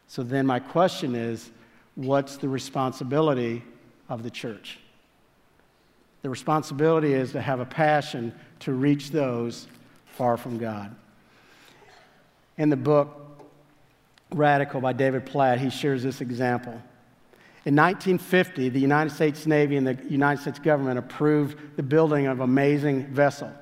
So 0.06 0.22
then 0.22 0.46
my 0.46 0.60
question 0.60 1.14
is 1.14 1.50
what's 1.94 2.36
the 2.36 2.48
responsibility 2.48 3.62
of 4.08 4.22
the 4.22 4.30
church? 4.30 4.78
The 6.22 6.30
responsibility 6.30 7.14
is 7.14 7.32
to 7.32 7.40
have 7.40 7.60
a 7.60 7.64
passion 7.64 8.32
to 8.60 8.72
reach 8.72 9.10
those 9.10 9.66
far 10.06 10.36
from 10.36 10.58
God. 10.58 10.94
In 12.56 12.70
the 12.70 12.76
book 12.76 13.18
Radical 14.30 14.80
by 14.80 14.92
David 14.92 15.26
Platt, 15.26 15.58
he 15.58 15.68
shares 15.68 16.02
this 16.02 16.20
example. 16.20 16.80
In 17.64 17.76
1950, 17.76 18.70
the 18.70 18.80
United 18.80 19.10
States 19.10 19.46
Navy 19.46 19.76
and 19.76 19.86
the 19.86 19.96
United 20.08 20.40
States 20.40 20.58
government 20.58 20.98
approved 20.98 21.76
the 21.76 21.82
building 21.82 22.26
of 22.26 22.38
an 22.38 22.44
amazing 22.44 23.06
vessel. 23.06 23.52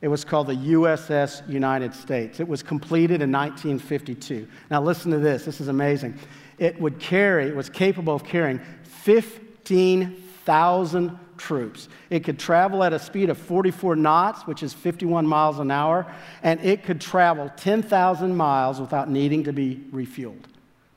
It 0.00 0.08
was 0.08 0.24
called 0.24 0.46
the 0.46 0.54
USS 0.54 1.46
United 1.48 1.94
States. 1.94 2.40
It 2.40 2.48
was 2.48 2.62
completed 2.62 3.22
in 3.22 3.30
1952. 3.30 4.48
Now, 4.70 4.82
listen 4.82 5.10
to 5.10 5.18
this. 5.18 5.44
This 5.44 5.60
is 5.60 5.68
amazing. 5.68 6.18
It 6.58 6.80
would 6.80 6.98
carry, 6.98 7.48
it 7.48 7.56
was 7.56 7.68
capable 7.68 8.14
of 8.14 8.24
carrying 8.24 8.60
15,000 8.84 11.18
troops. 11.40 11.88
It 12.10 12.22
could 12.22 12.38
travel 12.38 12.84
at 12.84 12.92
a 12.92 12.98
speed 12.98 13.30
of 13.30 13.38
44 13.38 13.96
knots, 13.96 14.46
which 14.46 14.62
is 14.62 14.74
51 14.74 15.26
miles 15.26 15.58
an 15.58 15.70
hour, 15.70 16.06
and 16.42 16.60
it 16.60 16.84
could 16.84 17.00
travel 17.00 17.50
10,000 17.56 18.36
miles 18.36 18.78
without 18.78 19.10
needing 19.10 19.44
to 19.44 19.52
be 19.52 19.82
refueled. 19.90 20.44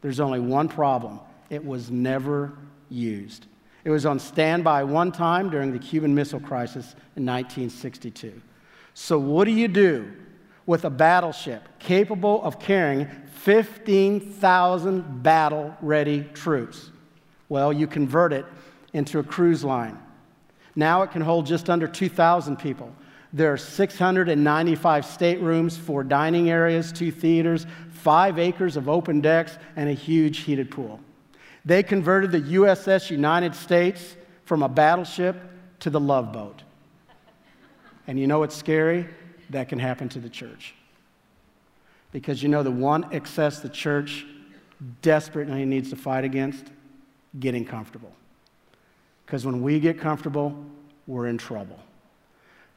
There's 0.01 0.19
only 0.19 0.41
one 0.41 0.67
problem 0.67 1.21
it 1.49 1.63
was 1.65 1.89
never 1.89 2.51
used. 2.89 3.45
It 3.85 3.89
was 3.89 4.05
on 4.05 4.19
standby 4.19 4.83
one 4.83 5.11
time 5.11 5.49
during 5.49 5.71
the 5.71 5.79
Cuban 5.79 6.13
Missile 6.13 6.39
Crisis 6.39 6.93
in 7.15 7.25
1962. 7.25 8.41
So, 8.93 9.17
what 9.17 9.45
do 9.45 9.51
you 9.51 9.67
do 9.67 10.11
with 10.65 10.85
a 10.85 10.89
battleship 10.89 11.63
capable 11.79 12.43
of 12.43 12.59
carrying 12.59 13.07
15,000 13.41 15.23
battle 15.23 15.75
ready 15.81 16.23
troops? 16.33 16.91
Well, 17.49 17.73
you 17.73 17.87
convert 17.87 18.33
it 18.33 18.45
into 18.93 19.19
a 19.19 19.23
cruise 19.23 19.63
line. 19.63 19.97
Now 20.75 21.03
it 21.03 21.11
can 21.11 21.21
hold 21.21 21.45
just 21.45 21.69
under 21.69 21.87
2,000 21.87 22.57
people. 22.57 22.93
There 23.31 23.51
are 23.51 23.57
695 23.57 25.05
staterooms, 25.05 25.77
four 25.77 26.03
dining 26.03 26.49
areas, 26.49 26.91
two 26.91 27.11
theaters, 27.11 27.65
five 27.89 28.37
acres 28.37 28.77
of 28.77 28.87
open 28.87 29.21
decks, 29.21 29.57
and 29.75 29.89
a 29.89 29.93
huge 29.93 30.39
heated 30.39 30.69
pool. 30.69 30.99
They 31.65 31.81
converted 31.81 32.31
the 32.31 32.41
USS 32.41 33.09
United 33.09 33.55
States 33.55 34.15
from 34.45 34.61
a 34.61 34.69
battleship 34.69 35.35
to 35.79 35.89
the 35.89 35.99
love 35.99 36.31
boat. 36.31 36.61
And 38.05 38.19
you 38.19 38.27
know 38.27 38.39
what's 38.39 38.55
scary? 38.55 39.07
That 39.49 39.69
can 39.69 39.79
happen 39.79 40.09
to 40.09 40.19
the 40.19 40.29
church. 40.29 40.75
Because 42.11 42.43
you 42.43 42.49
know 42.49 42.61
the 42.61 42.71
one 42.71 43.07
excess 43.11 43.59
the 43.59 43.69
church 43.69 44.25
desperately 45.01 45.65
needs 45.65 45.89
to 45.89 45.95
fight 45.95 46.23
against? 46.23 46.65
Getting 47.39 47.65
comfortable. 47.65 48.13
Because 49.25 49.45
when 49.45 49.61
we 49.61 49.79
get 49.79 49.99
comfortable, 49.99 50.55
we're 51.07 51.27
in 51.27 51.37
trouble. 51.37 51.79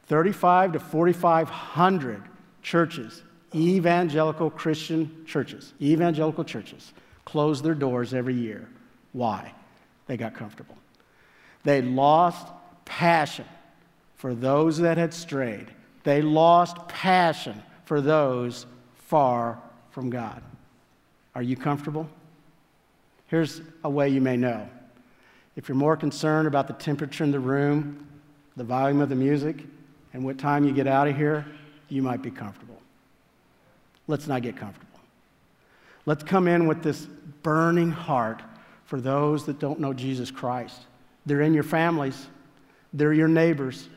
35 0.07 0.73
to 0.73 0.79
4,500 0.79 2.23
churches, 2.61 3.23
evangelical 3.53 4.49
Christian 4.49 5.25
churches, 5.25 5.73
evangelical 5.81 6.43
churches, 6.43 6.93
close 7.25 7.61
their 7.61 7.75
doors 7.75 8.13
every 8.13 8.35
year. 8.35 8.67
Why? 9.11 9.53
They 10.07 10.17
got 10.17 10.33
comfortable. 10.33 10.77
They 11.63 11.81
lost 11.81 12.47
passion 12.85 13.45
for 14.15 14.33
those 14.33 14.77
that 14.79 14.97
had 14.97 15.13
strayed. 15.13 15.67
They 16.03 16.21
lost 16.21 16.87
passion 16.87 17.61
for 17.83 17.99
those 17.99 18.65
far 18.95 19.59
from 19.91 20.09
God. 20.09 20.41
Are 21.35 21.41
you 21.41 21.55
comfortable? 21.55 22.09
Here's 23.27 23.61
a 23.83 23.89
way 23.89 24.09
you 24.09 24.21
may 24.21 24.37
know 24.37 24.69
if 25.57 25.67
you're 25.67 25.75
more 25.75 25.97
concerned 25.97 26.47
about 26.47 26.67
the 26.67 26.73
temperature 26.73 27.23
in 27.23 27.31
the 27.31 27.39
room, 27.39 28.07
the 28.55 28.63
volume 28.63 29.01
of 29.01 29.09
the 29.09 29.15
music, 29.15 29.57
and 30.13 30.23
what 30.23 30.37
time 30.37 30.63
you 30.63 30.71
get 30.71 30.87
out 30.87 31.07
of 31.07 31.17
here, 31.17 31.45
you 31.89 32.01
might 32.01 32.21
be 32.21 32.31
comfortable. 32.31 32.79
Let's 34.07 34.27
not 34.27 34.43
get 34.43 34.55
comfortable. 34.55 34.99
Let's 36.05 36.23
come 36.23 36.47
in 36.47 36.67
with 36.67 36.83
this 36.83 37.07
burning 37.41 37.91
heart 37.91 38.41
for 38.85 39.01
those 39.01 39.45
that 39.47 39.59
don't 39.59 39.79
know 39.79 39.93
Jesus 39.93 40.31
Christ. 40.31 40.79
They're 41.25 41.41
in 41.41 41.53
your 41.53 41.63
families, 41.63 42.27
they're 42.93 43.11
your 43.11 43.27
neighbors, 43.27 43.89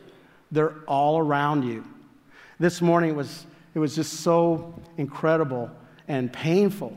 they're 0.50 0.74
all 0.88 1.18
around 1.18 1.62
you. 1.62 1.84
This 2.58 2.80
morning 2.80 3.10
it 3.10 3.16
was, 3.16 3.46
it 3.74 3.78
was 3.78 3.94
just 3.94 4.14
so 4.20 4.74
incredible 4.96 5.70
and 6.08 6.32
painful 6.32 6.96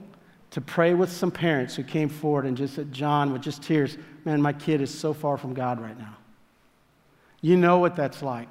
to 0.51 0.61
pray 0.61 0.93
with 0.93 1.11
some 1.11 1.31
parents 1.31 1.75
who 1.75 1.83
came 1.83 2.09
forward 2.09 2.45
and 2.45 2.55
just 2.55 2.75
said, 2.75 2.91
John, 2.93 3.33
with 3.33 3.41
just 3.41 3.61
tears, 3.61 3.97
man, 4.25 4.41
my 4.41 4.53
kid 4.53 4.81
is 4.81 4.97
so 4.97 5.13
far 5.13 5.37
from 5.37 5.53
God 5.53 5.81
right 5.81 5.97
now. 5.97 6.15
You 7.41 7.57
know 7.57 7.79
what 7.79 7.95
that's 7.95 8.21
like. 8.21 8.49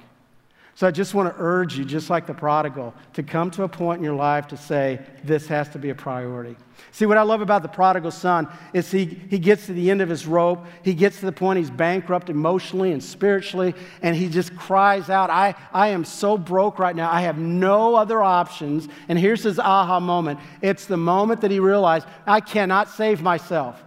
So 0.75 0.87
I 0.87 0.91
just 0.91 1.12
want 1.12 1.29
to 1.29 1.35
urge 1.38 1.76
you, 1.76 1.85
just 1.85 2.09
like 2.09 2.26
the 2.26 2.33
prodigal, 2.33 2.95
to 3.12 3.23
come 3.23 3.50
to 3.52 3.64
a 3.64 3.69
point 3.69 3.99
in 3.99 4.05
your 4.05 4.14
life 4.14 4.49
to 4.49 4.57
say, 4.57 5.00
this 5.23 5.47
has 5.49 5.69
to 5.71 5.79
be 5.79 5.91
a 5.91 5.95
priority. 5.95 6.57
See, 6.93 7.05
what 7.05 7.19
I 7.19 7.23
love 7.23 7.43
about 7.43 7.62
the 7.62 7.69
prodigal 7.69 8.11
son 8.11 8.49
is 8.73 8.91
he, 8.91 9.05
he 9.05 9.38
gets 9.38 9.67
to 9.67 9.75
the 9.75 9.91
end 9.91 10.00
of 10.00 10.09
his 10.09 10.26
rope. 10.26 10.64
He 10.83 10.95
gets 10.95 11.21
to 11.21 11.26
the 11.26 11.33
point 11.33 11.59
he's 11.59 11.71
bankrupt 11.71 12.31
emotionally 12.31 12.93
and 12.93 13.05
spiritually, 13.05 13.75
and 14.00 14.17
he 14.17 14.31
just 14.31 14.57
cries 14.57 15.11
out, 15.11 15.29
I, 15.29 15.55
I 15.75 15.88
am 15.88 16.07
so 16.07 16.38
broke 16.38 16.79
right 16.79 16.97
now. 16.97 17.12
I 17.12 17.21
have 17.21 17.37
no 17.37 17.95
other 17.95 18.23
options. 18.23 18.88
And 19.09 19.19
here's 19.19 19.43
his 19.43 19.59
aha 19.59 20.00
moment 20.00 20.41
it's 20.62 20.87
the 20.87 20.97
moment 20.97 21.43
that 21.43 21.50
he 21.50 21.61
realized, 21.61 22.07
I 22.26 22.41
cannot 22.41 22.88
save 22.88 23.21
myself. 23.21 23.83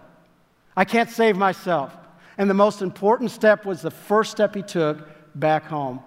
I 0.76 0.84
can't 0.84 1.10
save 1.10 1.36
myself. 1.36 1.96
And 2.38 2.50
the 2.50 2.54
most 2.54 2.82
important 2.82 3.30
step 3.30 3.64
was 3.64 3.80
the 3.80 3.90
first 3.90 4.30
step 4.30 4.54
he 4.54 4.62
took 4.62 5.08
back 5.34 5.64
home. 5.64 6.00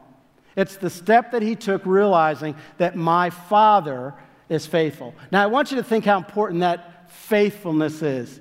It's 0.55 0.77
the 0.77 0.89
step 0.89 1.31
that 1.31 1.41
he 1.41 1.55
took 1.55 1.85
realizing 1.85 2.55
that 2.77 2.95
my 2.95 3.29
Father 3.29 4.13
is 4.49 4.67
faithful. 4.67 5.15
Now, 5.31 5.43
I 5.43 5.47
want 5.47 5.71
you 5.71 5.77
to 5.77 5.83
think 5.83 6.05
how 6.05 6.17
important 6.17 6.61
that 6.61 7.09
faithfulness 7.11 8.01
is. 8.01 8.39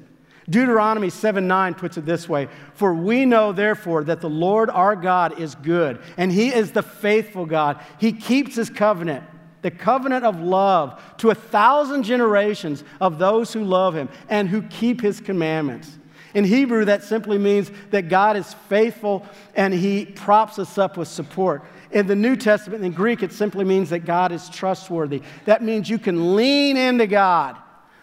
Deuteronomy 0.50 1.10
7 1.10 1.46
9 1.46 1.74
puts 1.74 1.98
it 1.98 2.06
this 2.06 2.28
way 2.28 2.48
For 2.74 2.94
we 2.94 3.26
know, 3.26 3.52
therefore, 3.52 4.04
that 4.04 4.20
the 4.20 4.30
Lord 4.30 4.70
our 4.70 4.96
God 4.96 5.38
is 5.38 5.54
good, 5.54 6.00
and 6.16 6.32
he 6.32 6.48
is 6.48 6.72
the 6.72 6.82
faithful 6.82 7.46
God. 7.46 7.80
He 7.98 8.12
keeps 8.12 8.56
his 8.56 8.70
covenant 8.70 9.24
the 9.60 9.70
covenant 9.70 10.24
of 10.24 10.40
love 10.40 11.02
to 11.18 11.30
a 11.30 11.34
thousand 11.34 12.04
generations 12.04 12.84
of 13.00 13.18
those 13.18 13.52
who 13.52 13.64
love 13.64 13.94
him 13.94 14.08
and 14.28 14.48
who 14.48 14.62
keep 14.62 15.00
his 15.00 15.20
commandments. 15.20 15.97
In 16.38 16.44
Hebrew, 16.44 16.84
that 16.84 17.02
simply 17.02 17.36
means 17.36 17.72
that 17.90 18.08
God 18.08 18.36
is 18.36 18.54
faithful 18.68 19.26
and 19.56 19.74
he 19.74 20.04
props 20.04 20.60
us 20.60 20.78
up 20.78 20.96
with 20.96 21.08
support. 21.08 21.64
In 21.90 22.06
the 22.06 22.14
New 22.14 22.36
Testament, 22.36 22.84
in 22.84 22.92
Greek, 22.92 23.24
it 23.24 23.32
simply 23.32 23.64
means 23.64 23.90
that 23.90 24.04
God 24.04 24.30
is 24.30 24.48
trustworthy. 24.48 25.20
That 25.46 25.64
means 25.64 25.90
you 25.90 25.98
can 25.98 26.36
lean 26.36 26.76
into 26.76 27.08
God, 27.08 27.56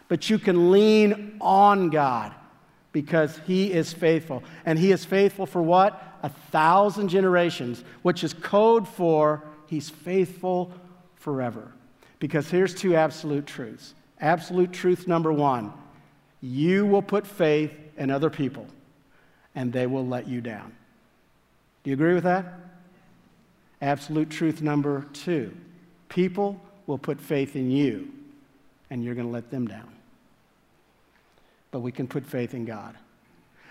but 0.10 0.30
you 0.30 0.38
can 0.38 0.70
lean 0.70 1.38
on 1.40 1.90
God 1.90 2.36
because 2.92 3.40
he 3.48 3.72
is 3.72 3.94
faithful. 3.94 4.44
And 4.66 4.78
he 4.78 4.92
is 4.92 5.06
faithful 5.06 5.46
for 5.46 5.62
what? 5.62 6.04
A 6.22 6.28
thousand 6.28 7.08
generations, 7.08 7.86
which 8.02 8.22
is 8.22 8.34
code 8.34 8.86
for 8.86 9.46
he's 9.68 9.90
faithful 9.90 10.74
forever. 11.16 11.72
Because 12.20 12.50
here's 12.50 12.76
two 12.76 12.98
absolute 12.98 13.48
truths. 13.48 13.94
Absolute 14.20 14.74
truth 14.74 15.08
number 15.08 15.32
one 15.32 15.72
you 16.42 16.86
will 16.86 17.02
put 17.02 17.26
faith 17.26 17.72
in 17.98 18.12
other 18.12 18.30
people, 18.30 18.68
and 19.54 19.72
they 19.72 19.88
will 19.88 20.06
let 20.06 20.28
you 20.28 20.42
down. 20.42 20.74
Do 21.84 21.92
you 21.92 21.94
agree 21.94 22.14
with 22.14 22.24
that? 22.24 22.54
Absolute 23.82 24.30
truth 24.30 24.62
number 24.62 25.06
two 25.14 25.56
people 26.10 26.60
will 26.88 26.98
put 26.98 27.20
faith 27.20 27.56
in 27.56 27.70
you, 27.72 28.12
and 28.90 29.04
you're 29.04 29.16
going 29.16 29.28
to 29.28 29.34
let 29.34 29.50
them 29.50 29.68
down. 29.68 29.92
But 31.72 31.80
we 31.80 31.92
can 31.92 32.08
put 32.08 32.26
faith 32.26 32.54
in 32.54 32.66
God. 32.66 32.96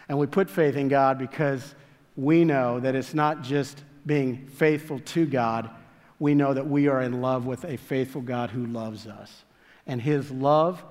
And 0.09 0.19
we 0.19 0.27
put 0.27 0.51
faith 0.51 0.77
in 0.77 0.89
God 0.89 1.19
because 1.19 1.75
we 2.17 2.45
know 2.45 2.81
that 2.81 2.95
it's 2.95 3.15
not 3.15 3.43
just 3.43 3.83
being 4.05 4.47
faithful 4.47 4.99
to 4.99 5.25
God, 5.25 5.71
we 6.19 6.35
know 6.35 6.55
that 6.55 6.67
we 6.67 6.89
are 6.89 7.01
in 7.01 7.21
love 7.21 7.47
with 7.47 7.65
a 7.65 7.77
faithful 7.77 8.21
God 8.21 8.51
who 8.51 8.67
loves 8.67 9.07
us. 9.07 9.45
And 9.87 10.01
his 10.01 10.31
love 10.31 10.85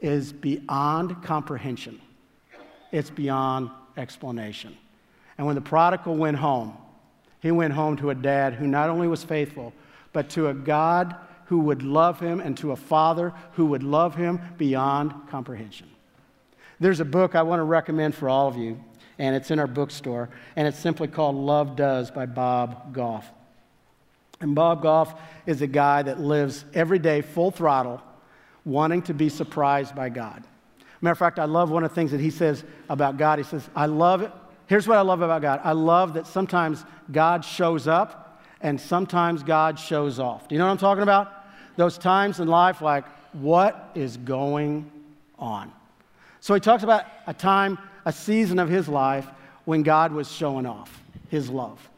is 0.00 0.32
beyond 0.32 1.22
comprehension, 1.22 2.00
it's 2.92 3.10
beyond 3.10 3.70
explanation. 3.96 4.76
And 5.36 5.46
when 5.46 5.54
the 5.54 5.60
prodigal 5.60 6.16
went 6.16 6.36
home, 6.36 6.76
he 7.40 7.50
went 7.50 7.72
home 7.72 7.96
to 7.98 8.10
a 8.10 8.14
dad 8.14 8.54
who 8.54 8.66
not 8.66 8.90
only 8.90 9.06
was 9.06 9.22
faithful, 9.22 9.72
but 10.12 10.30
to 10.30 10.48
a 10.48 10.54
God 10.54 11.14
who 11.46 11.60
would 11.60 11.82
love 11.82 12.20
him 12.20 12.40
and 12.40 12.56
to 12.58 12.72
a 12.72 12.76
father 12.76 13.32
who 13.52 13.66
would 13.66 13.82
love 13.82 14.14
him 14.14 14.40
beyond 14.58 15.12
comprehension. 15.30 15.88
There's 16.80 17.00
a 17.00 17.04
book 17.04 17.34
I 17.34 17.42
want 17.42 17.60
to 17.60 17.64
recommend 17.64 18.14
for 18.14 18.28
all 18.28 18.48
of 18.48 18.56
you, 18.56 18.82
and 19.18 19.34
it's 19.34 19.50
in 19.50 19.58
our 19.58 19.66
bookstore, 19.66 20.28
and 20.56 20.68
it's 20.68 20.78
simply 20.78 21.08
called 21.08 21.36
Love 21.36 21.76
Does 21.76 22.10
by 22.10 22.26
Bob 22.26 22.92
Goff. 22.92 23.28
And 24.40 24.54
Bob 24.54 24.82
Goff 24.82 25.20
is 25.46 25.62
a 25.62 25.66
guy 25.66 26.02
that 26.02 26.20
lives 26.20 26.64
every 26.74 26.98
day 26.98 27.22
full 27.22 27.50
throttle, 27.50 28.02
wanting 28.64 29.02
to 29.02 29.14
be 29.14 29.28
surprised 29.28 29.94
by 29.94 30.08
God. 30.08 30.44
Matter 31.00 31.12
of 31.12 31.18
fact, 31.18 31.38
I 31.38 31.44
love 31.44 31.70
one 31.70 31.84
of 31.84 31.90
the 31.90 31.94
things 31.94 32.10
that 32.10 32.20
he 32.20 32.30
says 32.30 32.64
about 32.88 33.16
God. 33.16 33.38
He 33.38 33.44
says, 33.44 33.68
I 33.74 33.86
love 33.86 34.22
it. 34.22 34.32
Here's 34.66 34.86
what 34.86 34.98
I 34.98 35.00
love 35.00 35.22
about 35.22 35.42
God 35.42 35.60
I 35.64 35.72
love 35.72 36.14
that 36.14 36.26
sometimes 36.26 36.84
God 37.10 37.44
shows 37.44 37.88
up 37.88 38.42
and 38.60 38.80
sometimes 38.80 39.42
God 39.42 39.78
shows 39.78 40.18
off. 40.18 40.48
Do 40.48 40.54
you 40.54 40.58
know 40.58 40.66
what 40.66 40.72
I'm 40.72 40.78
talking 40.78 41.02
about? 41.02 41.32
Those 41.76 41.96
times 41.96 42.40
in 42.40 42.48
life, 42.48 42.80
like, 42.82 43.04
what 43.32 43.90
is 43.94 44.16
going 44.16 44.90
on? 45.38 45.72
So 46.40 46.54
he 46.54 46.60
talks 46.60 46.82
about 46.82 47.04
a 47.26 47.34
time, 47.34 47.78
a 48.04 48.12
season 48.12 48.58
of 48.58 48.68
his 48.68 48.88
life 48.88 49.26
when 49.64 49.82
God 49.82 50.12
was 50.12 50.30
showing 50.30 50.66
off 50.66 51.02
his 51.28 51.48
love. 51.48 51.88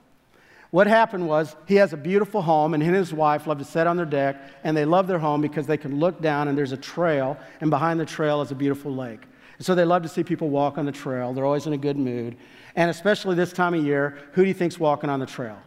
What 0.71 0.87
happened 0.87 1.27
was 1.27 1.57
he 1.67 1.77
has 1.77 1.93
a 1.93 1.97
beautiful 1.97 2.43
home, 2.43 2.75
and 2.75 2.83
he 2.83 2.89
and 2.89 2.97
his 2.97 3.13
wife 3.13 3.47
love 3.47 3.59
to 3.59 3.65
sit 3.65 3.87
on 3.89 3.97
their 3.97 4.07
deck, 4.07 4.37
and 4.63 4.77
they 4.77 4.85
love 4.85 5.09
their 5.09 5.19
home 5.19 5.41
because 5.41 5.67
they 5.67 5.77
can 5.77 5.99
look 5.99 6.21
down 6.21 6.47
and 6.47 6.57
there's 6.57 6.73
a 6.73 6.77
trail, 6.77 7.37
and 7.61 7.71
behind 7.71 7.99
the 7.99 8.07
trail 8.07 8.41
is 8.41 8.53
a 8.53 8.55
beautiful 8.55 8.95
lake. 8.95 9.23
And 9.59 9.67
so 9.67 9.75
they 9.75 9.85
love 9.85 10.03
to 10.05 10.09
see 10.09 10.23
people 10.23 10.49
walk 10.49 10.79
on 10.79 10.87
the 10.87 10.93
trail. 10.93 11.35
They're 11.35 11.45
always 11.45 11.67
in 11.67 11.73
a 11.73 11.79
good 11.79 11.97
mood. 11.97 12.37
And 12.77 12.89
especially 12.89 13.35
this 13.35 13.53
time 13.53 13.75
of 13.75 13.85
year, 13.85 14.17
who 14.33 14.43
do 14.43 14.49
you 14.49 14.55
think's 14.55 14.79
walking 14.79 15.11
on 15.11 15.19
the 15.19 15.27
trail? 15.27 15.59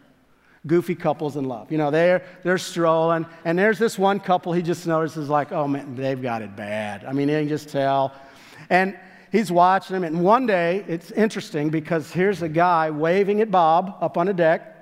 Goofy 0.66 0.94
couples 0.94 1.36
in 1.36 1.44
love. 1.44 1.70
You 1.70 1.76
know, 1.76 1.90
they're, 1.90 2.24
they're 2.42 2.56
strolling, 2.56 3.26
and 3.44 3.58
there's 3.58 3.78
this 3.78 3.98
one 3.98 4.18
couple 4.18 4.54
he 4.54 4.62
just 4.62 4.86
notices, 4.86 5.28
like, 5.28 5.52
oh 5.52 5.68
man, 5.68 5.94
they've 5.94 6.20
got 6.20 6.40
it 6.40 6.56
bad. 6.56 7.04
I 7.04 7.12
mean, 7.12 7.28
you 7.28 7.38
can 7.40 7.48
just 7.48 7.68
tell. 7.68 8.14
And 8.70 8.98
he's 9.30 9.52
watching 9.52 9.92
them, 9.92 10.04
and 10.04 10.24
one 10.24 10.46
day, 10.46 10.82
it's 10.88 11.10
interesting 11.10 11.68
because 11.68 12.10
here's 12.10 12.40
a 12.40 12.48
guy 12.48 12.90
waving 12.90 13.42
at 13.42 13.50
Bob 13.50 13.98
up 14.00 14.16
on 14.16 14.28
a 14.28 14.32
deck 14.32 14.73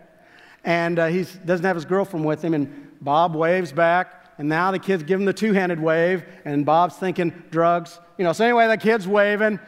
and 0.65 0.99
uh, 0.99 1.07
he 1.07 1.27
doesn't 1.45 1.65
have 1.65 1.77
his 1.77 1.85
girlfriend 1.85 2.25
with 2.25 2.43
him, 2.43 2.55
and 2.55 2.89
Bob 3.01 3.35
waves 3.35 3.73
back, 3.73 4.27
and 4.39 4.49
now 4.49 4.71
the 4.71 4.79
kids 4.79 5.03
give 5.03 5.21
him 5.21 5.27
the 5.27 5.33
two 5.33 5.53
handed 5.53 5.81
wave, 5.81 6.25
and 6.45 6.65
Bob's 6.65 6.97
thinking 6.97 7.33
drugs. 7.51 8.01
You 8.19 8.25
know, 8.25 8.33
so 8.33 8.45
anyway, 8.45 8.67
the 8.69 8.77
kid's 8.77 9.07
waving. 9.07 9.59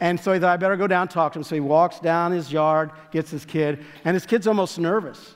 And 0.00 0.18
so 0.18 0.32
he 0.32 0.40
thought, 0.40 0.54
I 0.54 0.56
better 0.56 0.76
go 0.76 0.86
down 0.86 1.02
and 1.02 1.10
talk 1.10 1.34
to 1.34 1.38
him. 1.38 1.42
So 1.42 1.54
he 1.54 1.60
walks 1.60 2.00
down 2.00 2.32
his 2.32 2.50
yard, 2.50 2.90
gets 3.12 3.30
his 3.30 3.44
kid, 3.44 3.84
and 4.04 4.14
his 4.14 4.24
kid's 4.24 4.46
almost 4.46 4.78
nervous. 4.78 5.34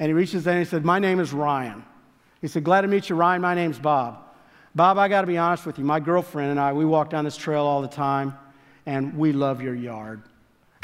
And 0.00 0.08
he 0.08 0.12
reaches 0.12 0.46
in 0.46 0.54
and 0.54 0.58
he 0.58 0.68
said, 0.68 0.84
My 0.84 0.98
name 0.98 1.20
is 1.20 1.32
Ryan. 1.32 1.84
He 2.40 2.48
said, 2.48 2.64
Glad 2.64 2.80
to 2.80 2.88
meet 2.88 3.08
you, 3.08 3.14
Ryan. 3.14 3.40
My 3.40 3.54
name's 3.54 3.78
Bob. 3.78 4.18
Bob, 4.74 4.98
I 4.98 5.06
got 5.06 5.20
to 5.20 5.28
be 5.28 5.38
honest 5.38 5.64
with 5.64 5.78
you. 5.78 5.84
My 5.84 6.00
girlfriend 6.00 6.50
and 6.50 6.58
I, 6.58 6.72
we 6.72 6.84
walk 6.84 7.08
down 7.08 7.24
this 7.24 7.36
trail 7.36 7.62
all 7.64 7.80
the 7.80 7.88
time, 7.88 8.36
and 8.86 9.16
we 9.16 9.32
love 9.32 9.62
your 9.62 9.76
yard. 9.76 10.22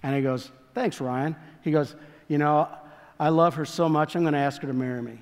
And 0.04 0.14
he 0.14 0.22
goes, 0.22 0.52
Thanks, 0.74 1.00
Ryan. 1.00 1.34
He 1.62 1.72
goes, 1.72 1.96
You 2.28 2.38
know, 2.38 2.68
I 3.20 3.28
love 3.28 3.54
her 3.56 3.66
so 3.66 3.86
much, 3.86 4.16
I'm 4.16 4.22
going 4.22 4.32
to 4.32 4.38
ask 4.38 4.62
her 4.62 4.66
to 4.66 4.72
marry 4.72 5.02
me. 5.02 5.20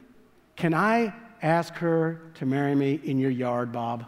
Can 0.55 0.73
I 0.73 1.13
ask 1.43 1.75
her 1.75 2.23
to 2.37 2.47
marry 2.47 2.77
me 2.77 3.01
in 3.03 3.19
your 3.19 3.33
yard, 3.33 3.73
Bob? 3.73 4.07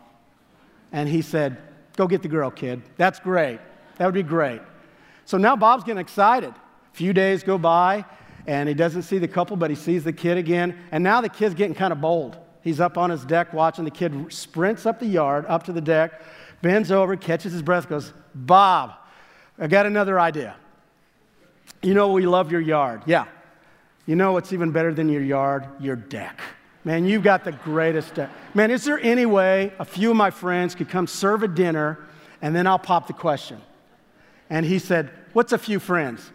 And 0.92 1.08
he 1.08 1.22
said, 1.22 1.58
Go 1.96 2.06
get 2.06 2.22
the 2.22 2.28
girl, 2.28 2.52
kid. 2.52 2.82
That's 2.96 3.18
great. 3.18 3.58
That 3.98 4.06
would 4.06 4.14
be 4.14 4.22
great. 4.22 4.62
So 5.24 5.38
now 5.38 5.56
Bob's 5.56 5.82
getting 5.82 6.00
excited. 6.00 6.50
A 6.50 6.96
few 6.96 7.12
days 7.12 7.42
go 7.42 7.58
by, 7.58 8.04
and 8.46 8.68
he 8.68 8.74
doesn't 8.76 9.02
see 9.02 9.18
the 9.18 9.28
couple, 9.28 9.56
but 9.56 9.70
he 9.70 9.76
sees 9.76 10.04
the 10.04 10.12
kid 10.12 10.38
again. 10.38 10.78
And 10.92 11.02
now 11.02 11.20
the 11.20 11.28
kid's 11.28 11.54
getting 11.54 11.74
kind 11.74 11.92
of 11.92 12.00
bold. 12.00 12.38
He's 12.62 12.78
up 12.80 12.96
on 12.96 13.10
his 13.10 13.24
deck 13.24 13.52
watching. 13.52 13.84
The 13.84 13.90
kid 13.90 14.32
sprints 14.32 14.86
up 14.86 15.00
the 15.00 15.06
yard, 15.06 15.46
up 15.48 15.64
to 15.64 15.72
the 15.72 15.80
deck, 15.80 16.22
bends 16.62 16.92
over, 16.92 17.16
catches 17.16 17.52
his 17.52 17.62
breath, 17.62 17.88
goes, 17.88 18.12
Bob, 18.36 18.92
I 19.58 19.66
got 19.66 19.84
another 19.84 20.20
idea. 20.20 20.54
You 21.82 21.94
know, 21.94 22.12
we 22.12 22.24
love 22.24 22.52
your 22.52 22.60
yard. 22.60 23.02
Yeah, 23.04 23.26
you 24.10 24.16
know 24.16 24.32
what's 24.32 24.52
even 24.52 24.72
better 24.72 24.92
than 24.92 25.08
your 25.08 25.22
yard? 25.22 25.68
Your 25.78 25.94
deck. 25.94 26.40
Man, 26.82 27.04
you've 27.04 27.22
got 27.22 27.44
the 27.44 27.52
greatest 27.52 28.12
deck. 28.16 28.28
Man, 28.54 28.72
is 28.72 28.82
there 28.82 28.98
any 28.98 29.24
way 29.24 29.72
a 29.78 29.84
few 29.84 30.10
of 30.10 30.16
my 30.16 30.32
friends 30.32 30.74
could 30.74 30.88
come 30.88 31.06
serve 31.06 31.44
a 31.44 31.48
dinner 31.48 31.96
and 32.42 32.52
then 32.52 32.66
I'll 32.66 32.76
pop 32.76 33.06
the 33.06 33.12
question? 33.12 33.60
And 34.50 34.66
he 34.66 34.80
said, 34.80 35.12
What's 35.32 35.52
a 35.52 35.58
few 35.58 35.78
friends? 35.78 36.28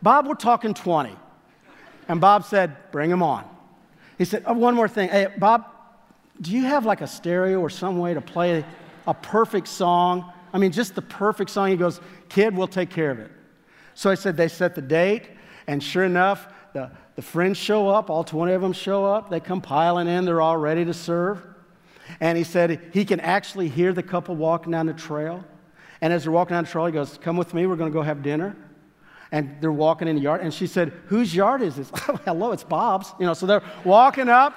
Bob, 0.00 0.28
we're 0.28 0.36
talking 0.36 0.74
20. 0.74 1.16
And 2.06 2.20
Bob 2.20 2.44
said, 2.44 2.76
Bring 2.92 3.10
them 3.10 3.24
on. 3.24 3.44
He 4.16 4.24
said, 4.24 4.44
oh, 4.46 4.52
One 4.52 4.76
more 4.76 4.86
thing. 4.86 5.08
Hey, 5.08 5.26
Bob, 5.38 5.64
do 6.40 6.52
you 6.52 6.66
have 6.66 6.86
like 6.86 7.00
a 7.00 7.08
stereo 7.08 7.58
or 7.58 7.68
some 7.68 7.98
way 7.98 8.14
to 8.14 8.20
play 8.20 8.64
a 9.08 9.14
perfect 9.14 9.66
song? 9.66 10.32
I 10.52 10.58
mean, 10.58 10.70
just 10.70 10.94
the 10.94 11.02
perfect 11.02 11.50
song. 11.50 11.70
He 11.70 11.76
goes, 11.76 12.00
Kid, 12.28 12.56
we'll 12.56 12.68
take 12.68 12.90
care 12.90 13.10
of 13.10 13.18
it. 13.18 13.32
So 13.94 14.08
I 14.08 14.14
said, 14.14 14.36
They 14.36 14.46
set 14.46 14.76
the 14.76 14.82
date, 14.82 15.30
and 15.66 15.82
sure 15.82 16.04
enough, 16.04 16.46
the, 16.74 16.92
the 17.18 17.22
friends 17.22 17.58
show 17.58 17.88
up, 17.88 18.10
all 18.10 18.22
20 18.22 18.52
of 18.52 18.62
them 18.62 18.72
show 18.72 19.04
up. 19.04 19.28
They 19.28 19.40
come 19.40 19.60
piling 19.60 20.06
in, 20.06 20.24
they're 20.24 20.40
all 20.40 20.56
ready 20.56 20.84
to 20.84 20.94
serve. 20.94 21.42
And 22.20 22.38
he 22.38 22.44
said 22.44 22.92
he 22.92 23.04
can 23.04 23.18
actually 23.18 23.68
hear 23.68 23.92
the 23.92 24.04
couple 24.04 24.36
walking 24.36 24.70
down 24.70 24.86
the 24.86 24.92
trail. 24.92 25.44
And 26.00 26.12
as 26.12 26.22
they're 26.22 26.30
walking 26.30 26.54
down 26.54 26.62
the 26.62 26.70
trail, 26.70 26.86
he 26.86 26.92
goes, 26.92 27.18
Come 27.18 27.36
with 27.36 27.54
me, 27.54 27.66
we're 27.66 27.74
going 27.74 27.90
to 27.90 27.92
go 27.92 28.02
have 28.02 28.22
dinner. 28.22 28.56
And 29.32 29.56
they're 29.60 29.72
walking 29.72 30.06
in 30.06 30.14
the 30.14 30.22
yard. 30.22 30.42
And 30.42 30.54
she 30.54 30.68
said, 30.68 30.92
Whose 31.06 31.34
yard 31.34 31.60
is 31.60 31.74
this? 31.74 31.90
Oh, 32.08 32.20
hello, 32.24 32.52
it's 32.52 32.62
Bob's. 32.62 33.12
You 33.18 33.26
know, 33.26 33.34
so 33.34 33.46
they're 33.46 33.64
walking 33.82 34.28
up, 34.28 34.54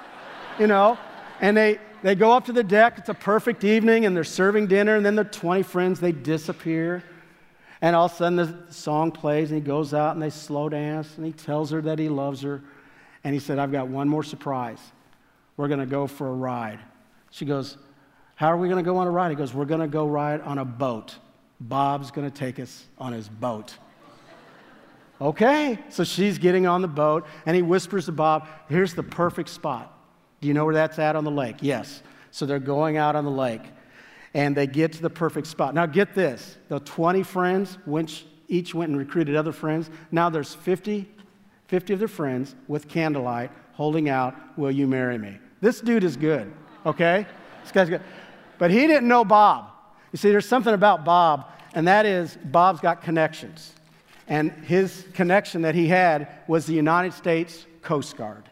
you 0.60 0.68
know, 0.68 0.96
and 1.40 1.56
they, 1.56 1.80
they 2.04 2.14
go 2.14 2.30
up 2.30 2.44
to 2.44 2.52
the 2.52 2.62
deck. 2.62 2.94
It's 2.96 3.08
a 3.08 3.14
perfect 3.14 3.64
evening, 3.64 4.06
and 4.06 4.14
they're 4.14 4.22
serving 4.22 4.68
dinner. 4.68 4.94
And 4.94 5.04
then 5.04 5.16
the 5.16 5.24
20 5.24 5.64
friends, 5.64 5.98
they 5.98 6.12
disappear. 6.12 7.02
And 7.82 7.96
all 7.96 8.06
of 8.06 8.12
a 8.12 8.14
sudden, 8.14 8.36
the 8.36 8.72
song 8.72 9.10
plays, 9.10 9.50
and 9.50 9.60
he 9.60 9.66
goes 9.66 9.92
out 9.92 10.14
and 10.14 10.22
they 10.22 10.30
slow 10.30 10.68
dance, 10.68 11.16
and 11.16 11.26
he 11.26 11.32
tells 11.32 11.72
her 11.72 11.82
that 11.82 11.98
he 11.98 12.08
loves 12.08 12.40
her. 12.42 12.62
And 13.24 13.34
he 13.34 13.40
said, 13.40 13.58
I've 13.58 13.72
got 13.72 13.88
one 13.88 14.08
more 14.08 14.22
surprise. 14.22 14.78
We're 15.56 15.66
going 15.66 15.80
to 15.80 15.86
go 15.86 16.06
for 16.06 16.28
a 16.28 16.32
ride. 16.32 16.78
She 17.30 17.44
goes, 17.44 17.76
How 18.36 18.48
are 18.48 18.56
we 18.56 18.68
going 18.68 18.82
to 18.82 18.88
go 18.88 18.96
on 18.98 19.08
a 19.08 19.10
ride? 19.10 19.30
He 19.30 19.36
goes, 19.36 19.52
We're 19.52 19.64
going 19.64 19.80
to 19.80 19.88
go 19.88 20.06
ride 20.06 20.40
on 20.42 20.58
a 20.58 20.64
boat. 20.64 21.16
Bob's 21.60 22.12
going 22.12 22.30
to 22.30 22.36
take 22.36 22.60
us 22.60 22.86
on 22.98 23.12
his 23.12 23.28
boat. 23.28 23.76
okay. 25.20 25.78
So 25.88 26.04
she's 26.04 26.38
getting 26.38 26.66
on 26.66 26.82
the 26.82 26.88
boat, 26.88 27.26
and 27.46 27.56
he 27.56 27.62
whispers 27.62 28.06
to 28.06 28.12
Bob, 28.12 28.46
Here's 28.68 28.94
the 28.94 29.02
perfect 29.02 29.48
spot. 29.48 29.92
Do 30.40 30.46
you 30.46 30.54
know 30.54 30.64
where 30.64 30.74
that's 30.74 31.00
at 31.00 31.16
on 31.16 31.24
the 31.24 31.30
lake? 31.32 31.56
Yes. 31.60 32.02
So 32.30 32.46
they're 32.46 32.60
going 32.60 32.96
out 32.96 33.16
on 33.16 33.24
the 33.24 33.30
lake 33.30 33.62
and 34.34 34.56
they 34.56 34.66
get 34.66 34.92
to 34.92 35.02
the 35.02 35.10
perfect 35.10 35.46
spot. 35.46 35.74
Now, 35.74 35.86
get 35.86 36.14
this 36.14 36.56
the 36.68 36.80
20 36.80 37.22
friends, 37.22 37.78
which 37.84 38.24
each 38.48 38.74
went 38.74 38.90
and 38.90 38.98
recruited 38.98 39.34
other 39.34 39.52
friends. 39.52 39.90
Now 40.10 40.28
there's 40.28 40.54
50, 40.54 41.08
50 41.68 41.92
of 41.94 41.98
their 41.98 42.08
friends 42.08 42.54
with 42.68 42.88
candlelight 42.88 43.50
holding 43.72 44.08
out, 44.08 44.34
Will 44.58 44.70
you 44.70 44.86
marry 44.86 45.18
me? 45.18 45.38
This 45.60 45.80
dude 45.80 46.04
is 46.04 46.16
good, 46.16 46.52
okay? 46.84 47.26
This 47.62 47.72
guy's 47.72 47.88
good. 47.88 48.02
But 48.58 48.70
he 48.70 48.86
didn't 48.86 49.08
know 49.08 49.24
Bob. 49.24 49.70
You 50.12 50.18
see, 50.18 50.30
there's 50.30 50.48
something 50.48 50.74
about 50.74 51.04
Bob, 51.04 51.50
and 51.74 51.88
that 51.88 52.04
is 52.04 52.36
Bob's 52.44 52.80
got 52.80 53.00
connections. 53.00 53.72
And 54.28 54.52
his 54.52 55.06
connection 55.14 55.62
that 55.62 55.74
he 55.74 55.88
had 55.88 56.28
was 56.46 56.66
the 56.66 56.74
United 56.74 57.12
States 57.14 57.66
Coast 57.80 58.16
Guard. 58.16 58.44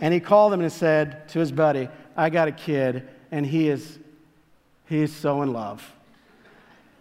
And 0.00 0.14
he 0.14 0.20
called 0.20 0.52
him 0.52 0.60
and 0.60 0.72
said 0.72 1.28
to 1.30 1.38
his 1.38 1.52
buddy, 1.52 1.88
I 2.16 2.30
got 2.30 2.48
a 2.48 2.52
kid, 2.52 3.08
and 3.30 3.46
he 3.46 3.68
is, 3.68 3.98
he 4.90 5.02
is 5.02 5.14
so 5.14 5.42
in 5.42 5.52
love. 5.52 5.88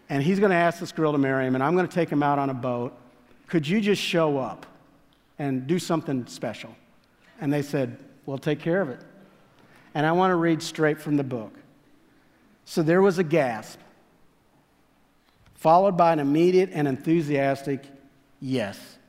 And 0.10 0.22
he's 0.22 0.40
going 0.40 0.52
to 0.52 0.56
ask 0.56 0.80
this 0.80 0.92
girl 0.92 1.12
to 1.12 1.18
marry 1.18 1.48
him, 1.48 1.56
and 1.56 1.64
I'm 1.64 1.76
going 1.76 1.88
to 1.88 1.94
take 1.94 2.10
him 2.10 2.22
out 2.22 2.38
on 2.38 2.52
a 2.52 2.54
boat. 2.54 2.96
Could 3.48 3.68
you 3.68 3.82
just 3.82 4.02
show 4.02 4.38
up 4.38 4.68
and 5.40 5.66
do 5.66 5.80
something 5.80 6.28
special? 6.28 6.76
And 7.42 7.52
they 7.52 7.64
said, 7.64 7.98
We'll 8.28 8.38
take 8.38 8.60
care 8.60 8.80
of 8.82 8.90
it. 8.90 9.00
And 9.96 10.06
I 10.06 10.12
want 10.12 10.30
to 10.30 10.36
read 10.36 10.62
straight 10.62 11.02
from 11.02 11.18
the 11.18 11.24
book. 11.24 11.52
So 12.64 12.84
there 12.84 13.02
was 13.02 13.18
a 13.18 13.24
gasp, 13.24 13.80
followed 15.56 15.98
by 15.98 16.14
an 16.14 16.20
immediate 16.20 16.70
and 16.72 16.88
enthusiastic 16.88 17.84
yes. 18.40 19.00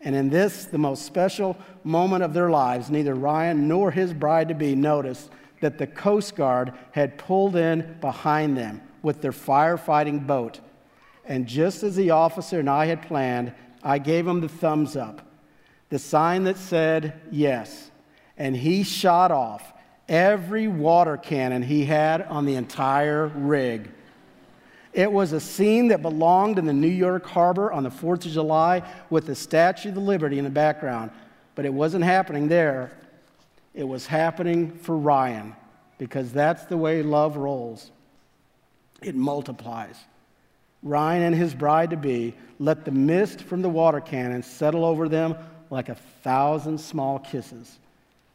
And 0.00 0.14
in 0.16 0.30
this, 0.30 0.64
the 0.64 0.78
most 0.78 1.04
special 1.04 1.54
moment 1.84 2.24
of 2.24 2.32
their 2.32 2.48
lives, 2.48 2.88
neither 2.88 3.14
Ryan 3.14 3.68
nor 3.68 3.90
his 3.90 4.14
bride 4.14 4.48
to 4.48 4.54
be 4.54 4.74
noticed 4.74 5.30
that 5.60 5.78
the 5.78 5.86
Coast 5.86 6.36
Guard 6.36 6.72
had 6.92 7.18
pulled 7.18 7.56
in 7.56 7.96
behind 8.00 8.56
them 8.56 8.80
with 9.02 9.20
their 9.20 9.32
firefighting 9.32 10.26
boat. 10.26 10.60
And 11.24 11.46
just 11.46 11.82
as 11.82 11.96
the 11.96 12.10
officer 12.10 12.60
and 12.60 12.68
I 12.68 12.86
had 12.86 13.02
planned, 13.02 13.52
I 13.82 13.98
gave 13.98 14.26
him 14.26 14.40
the 14.40 14.48
thumbs 14.48 14.96
up, 14.96 15.22
the 15.88 15.98
sign 15.98 16.44
that 16.44 16.56
said 16.56 17.20
yes. 17.30 17.90
And 18.36 18.56
he 18.56 18.82
shot 18.82 19.30
off 19.30 19.72
every 20.08 20.66
water 20.66 21.16
cannon 21.16 21.62
he 21.62 21.84
had 21.84 22.22
on 22.22 22.46
the 22.46 22.56
entire 22.56 23.28
rig. 23.28 23.90
It 24.92 25.10
was 25.10 25.32
a 25.32 25.40
scene 25.40 25.88
that 25.88 26.02
belonged 26.02 26.58
in 26.58 26.66
the 26.66 26.72
New 26.72 26.88
York 26.88 27.24
harbor 27.26 27.70
on 27.70 27.84
the 27.84 27.90
4th 27.90 28.26
of 28.26 28.32
July 28.32 28.82
with 29.08 29.26
the 29.26 29.36
Statue 29.36 29.90
of 29.90 29.96
Liberty 29.98 30.38
in 30.38 30.44
the 30.44 30.50
background. 30.50 31.12
But 31.54 31.64
it 31.64 31.72
wasn't 31.72 32.04
happening 32.04 32.48
there, 32.48 32.90
it 33.74 33.84
was 33.84 34.06
happening 34.06 34.72
for 34.72 34.96
Ryan 34.96 35.54
because 35.98 36.32
that's 36.32 36.64
the 36.64 36.76
way 36.76 37.02
love 37.02 37.36
rolls. 37.36 37.90
It 39.02 39.14
multiplies. 39.14 39.96
Ryan 40.82 41.22
and 41.22 41.34
his 41.34 41.54
bride 41.54 41.90
to 41.90 41.96
be 41.96 42.34
let 42.58 42.84
the 42.84 42.90
mist 42.90 43.42
from 43.42 43.62
the 43.62 43.68
water 43.68 44.00
cannon 44.00 44.42
settle 44.42 44.84
over 44.84 45.08
them 45.08 45.36
like 45.70 45.88
a 45.88 45.94
thousand 45.94 46.78
small 46.78 47.18
kisses. 47.18 47.78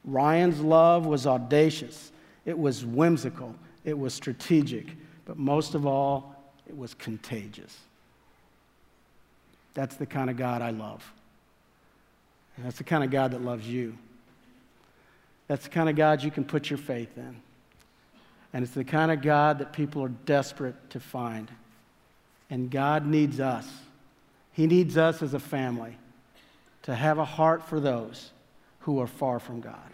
Ryan's 0.03 0.59
love 0.59 1.05
was 1.05 1.25
audacious, 1.25 2.11
it 2.45 2.57
was 2.57 2.85
whimsical, 2.85 3.55
it 3.83 3.97
was 3.97 4.13
strategic, 4.13 4.87
but 5.25 5.37
most 5.37 5.73
of 5.73 5.85
all, 5.85 6.35
it 6.67 6.77
was 6.77 6.93
contagious. 6.93 7.77
That's 9.73 9.95
the 9.95 10.05
kind 10.05 10.29
of 10.29 10.37
God 10.37 10.61
I 10.61 10.69
love. 10.69 11.03
And 12.55 12.65
that's 12.65 12.77
the 12.77 12.83
kind 12.83 13.03
of 13.03 13.11
God 13.11 13.31
that 13.31 13.41
loves 13.41 13.67
you. 13.67 13.97
That's 15.47 15.65
the 15.65 15.69
kind 15.69 15.89
of 15.89 15.95
God 15.95 16.23
you 16.23 16.31
can 16.31 16.43
put 16.43 16.69
your 16.69 16.77
faith 16.77 17.17
in. 17.17 17.35
And 18.53 18.63
it's 18.63 18.73
the 18.73 18.83
kind 18.83 19.11
of 19.11 19.21
God 19.21 19.59
that 19.59 19.73
people 19.73 20.03
are 20.03 20.09
desperate 20.09 20.89
to 20.91 20.99
find. 20.99 21.51
And 22.49 22.71
God 22.71 23.05
needs 23.05 23.39
us. 23.39 23.67
He 24.53 24.67
needs 24.67 24.97
us 24.97 25.21
as 25.21 25.33
a 25.33 25.39
family 25.39 25.97
to 26.83 26.95
have 26.95 27.17
a 27.17 27.25
heart 27.25 27.67
for 27.67 27.79
those 27.79 28.31
who 28.81 28.99
are 28.99 29.07
far 29.07 29.39
from 29.39 29.59
God. 29.59 29.91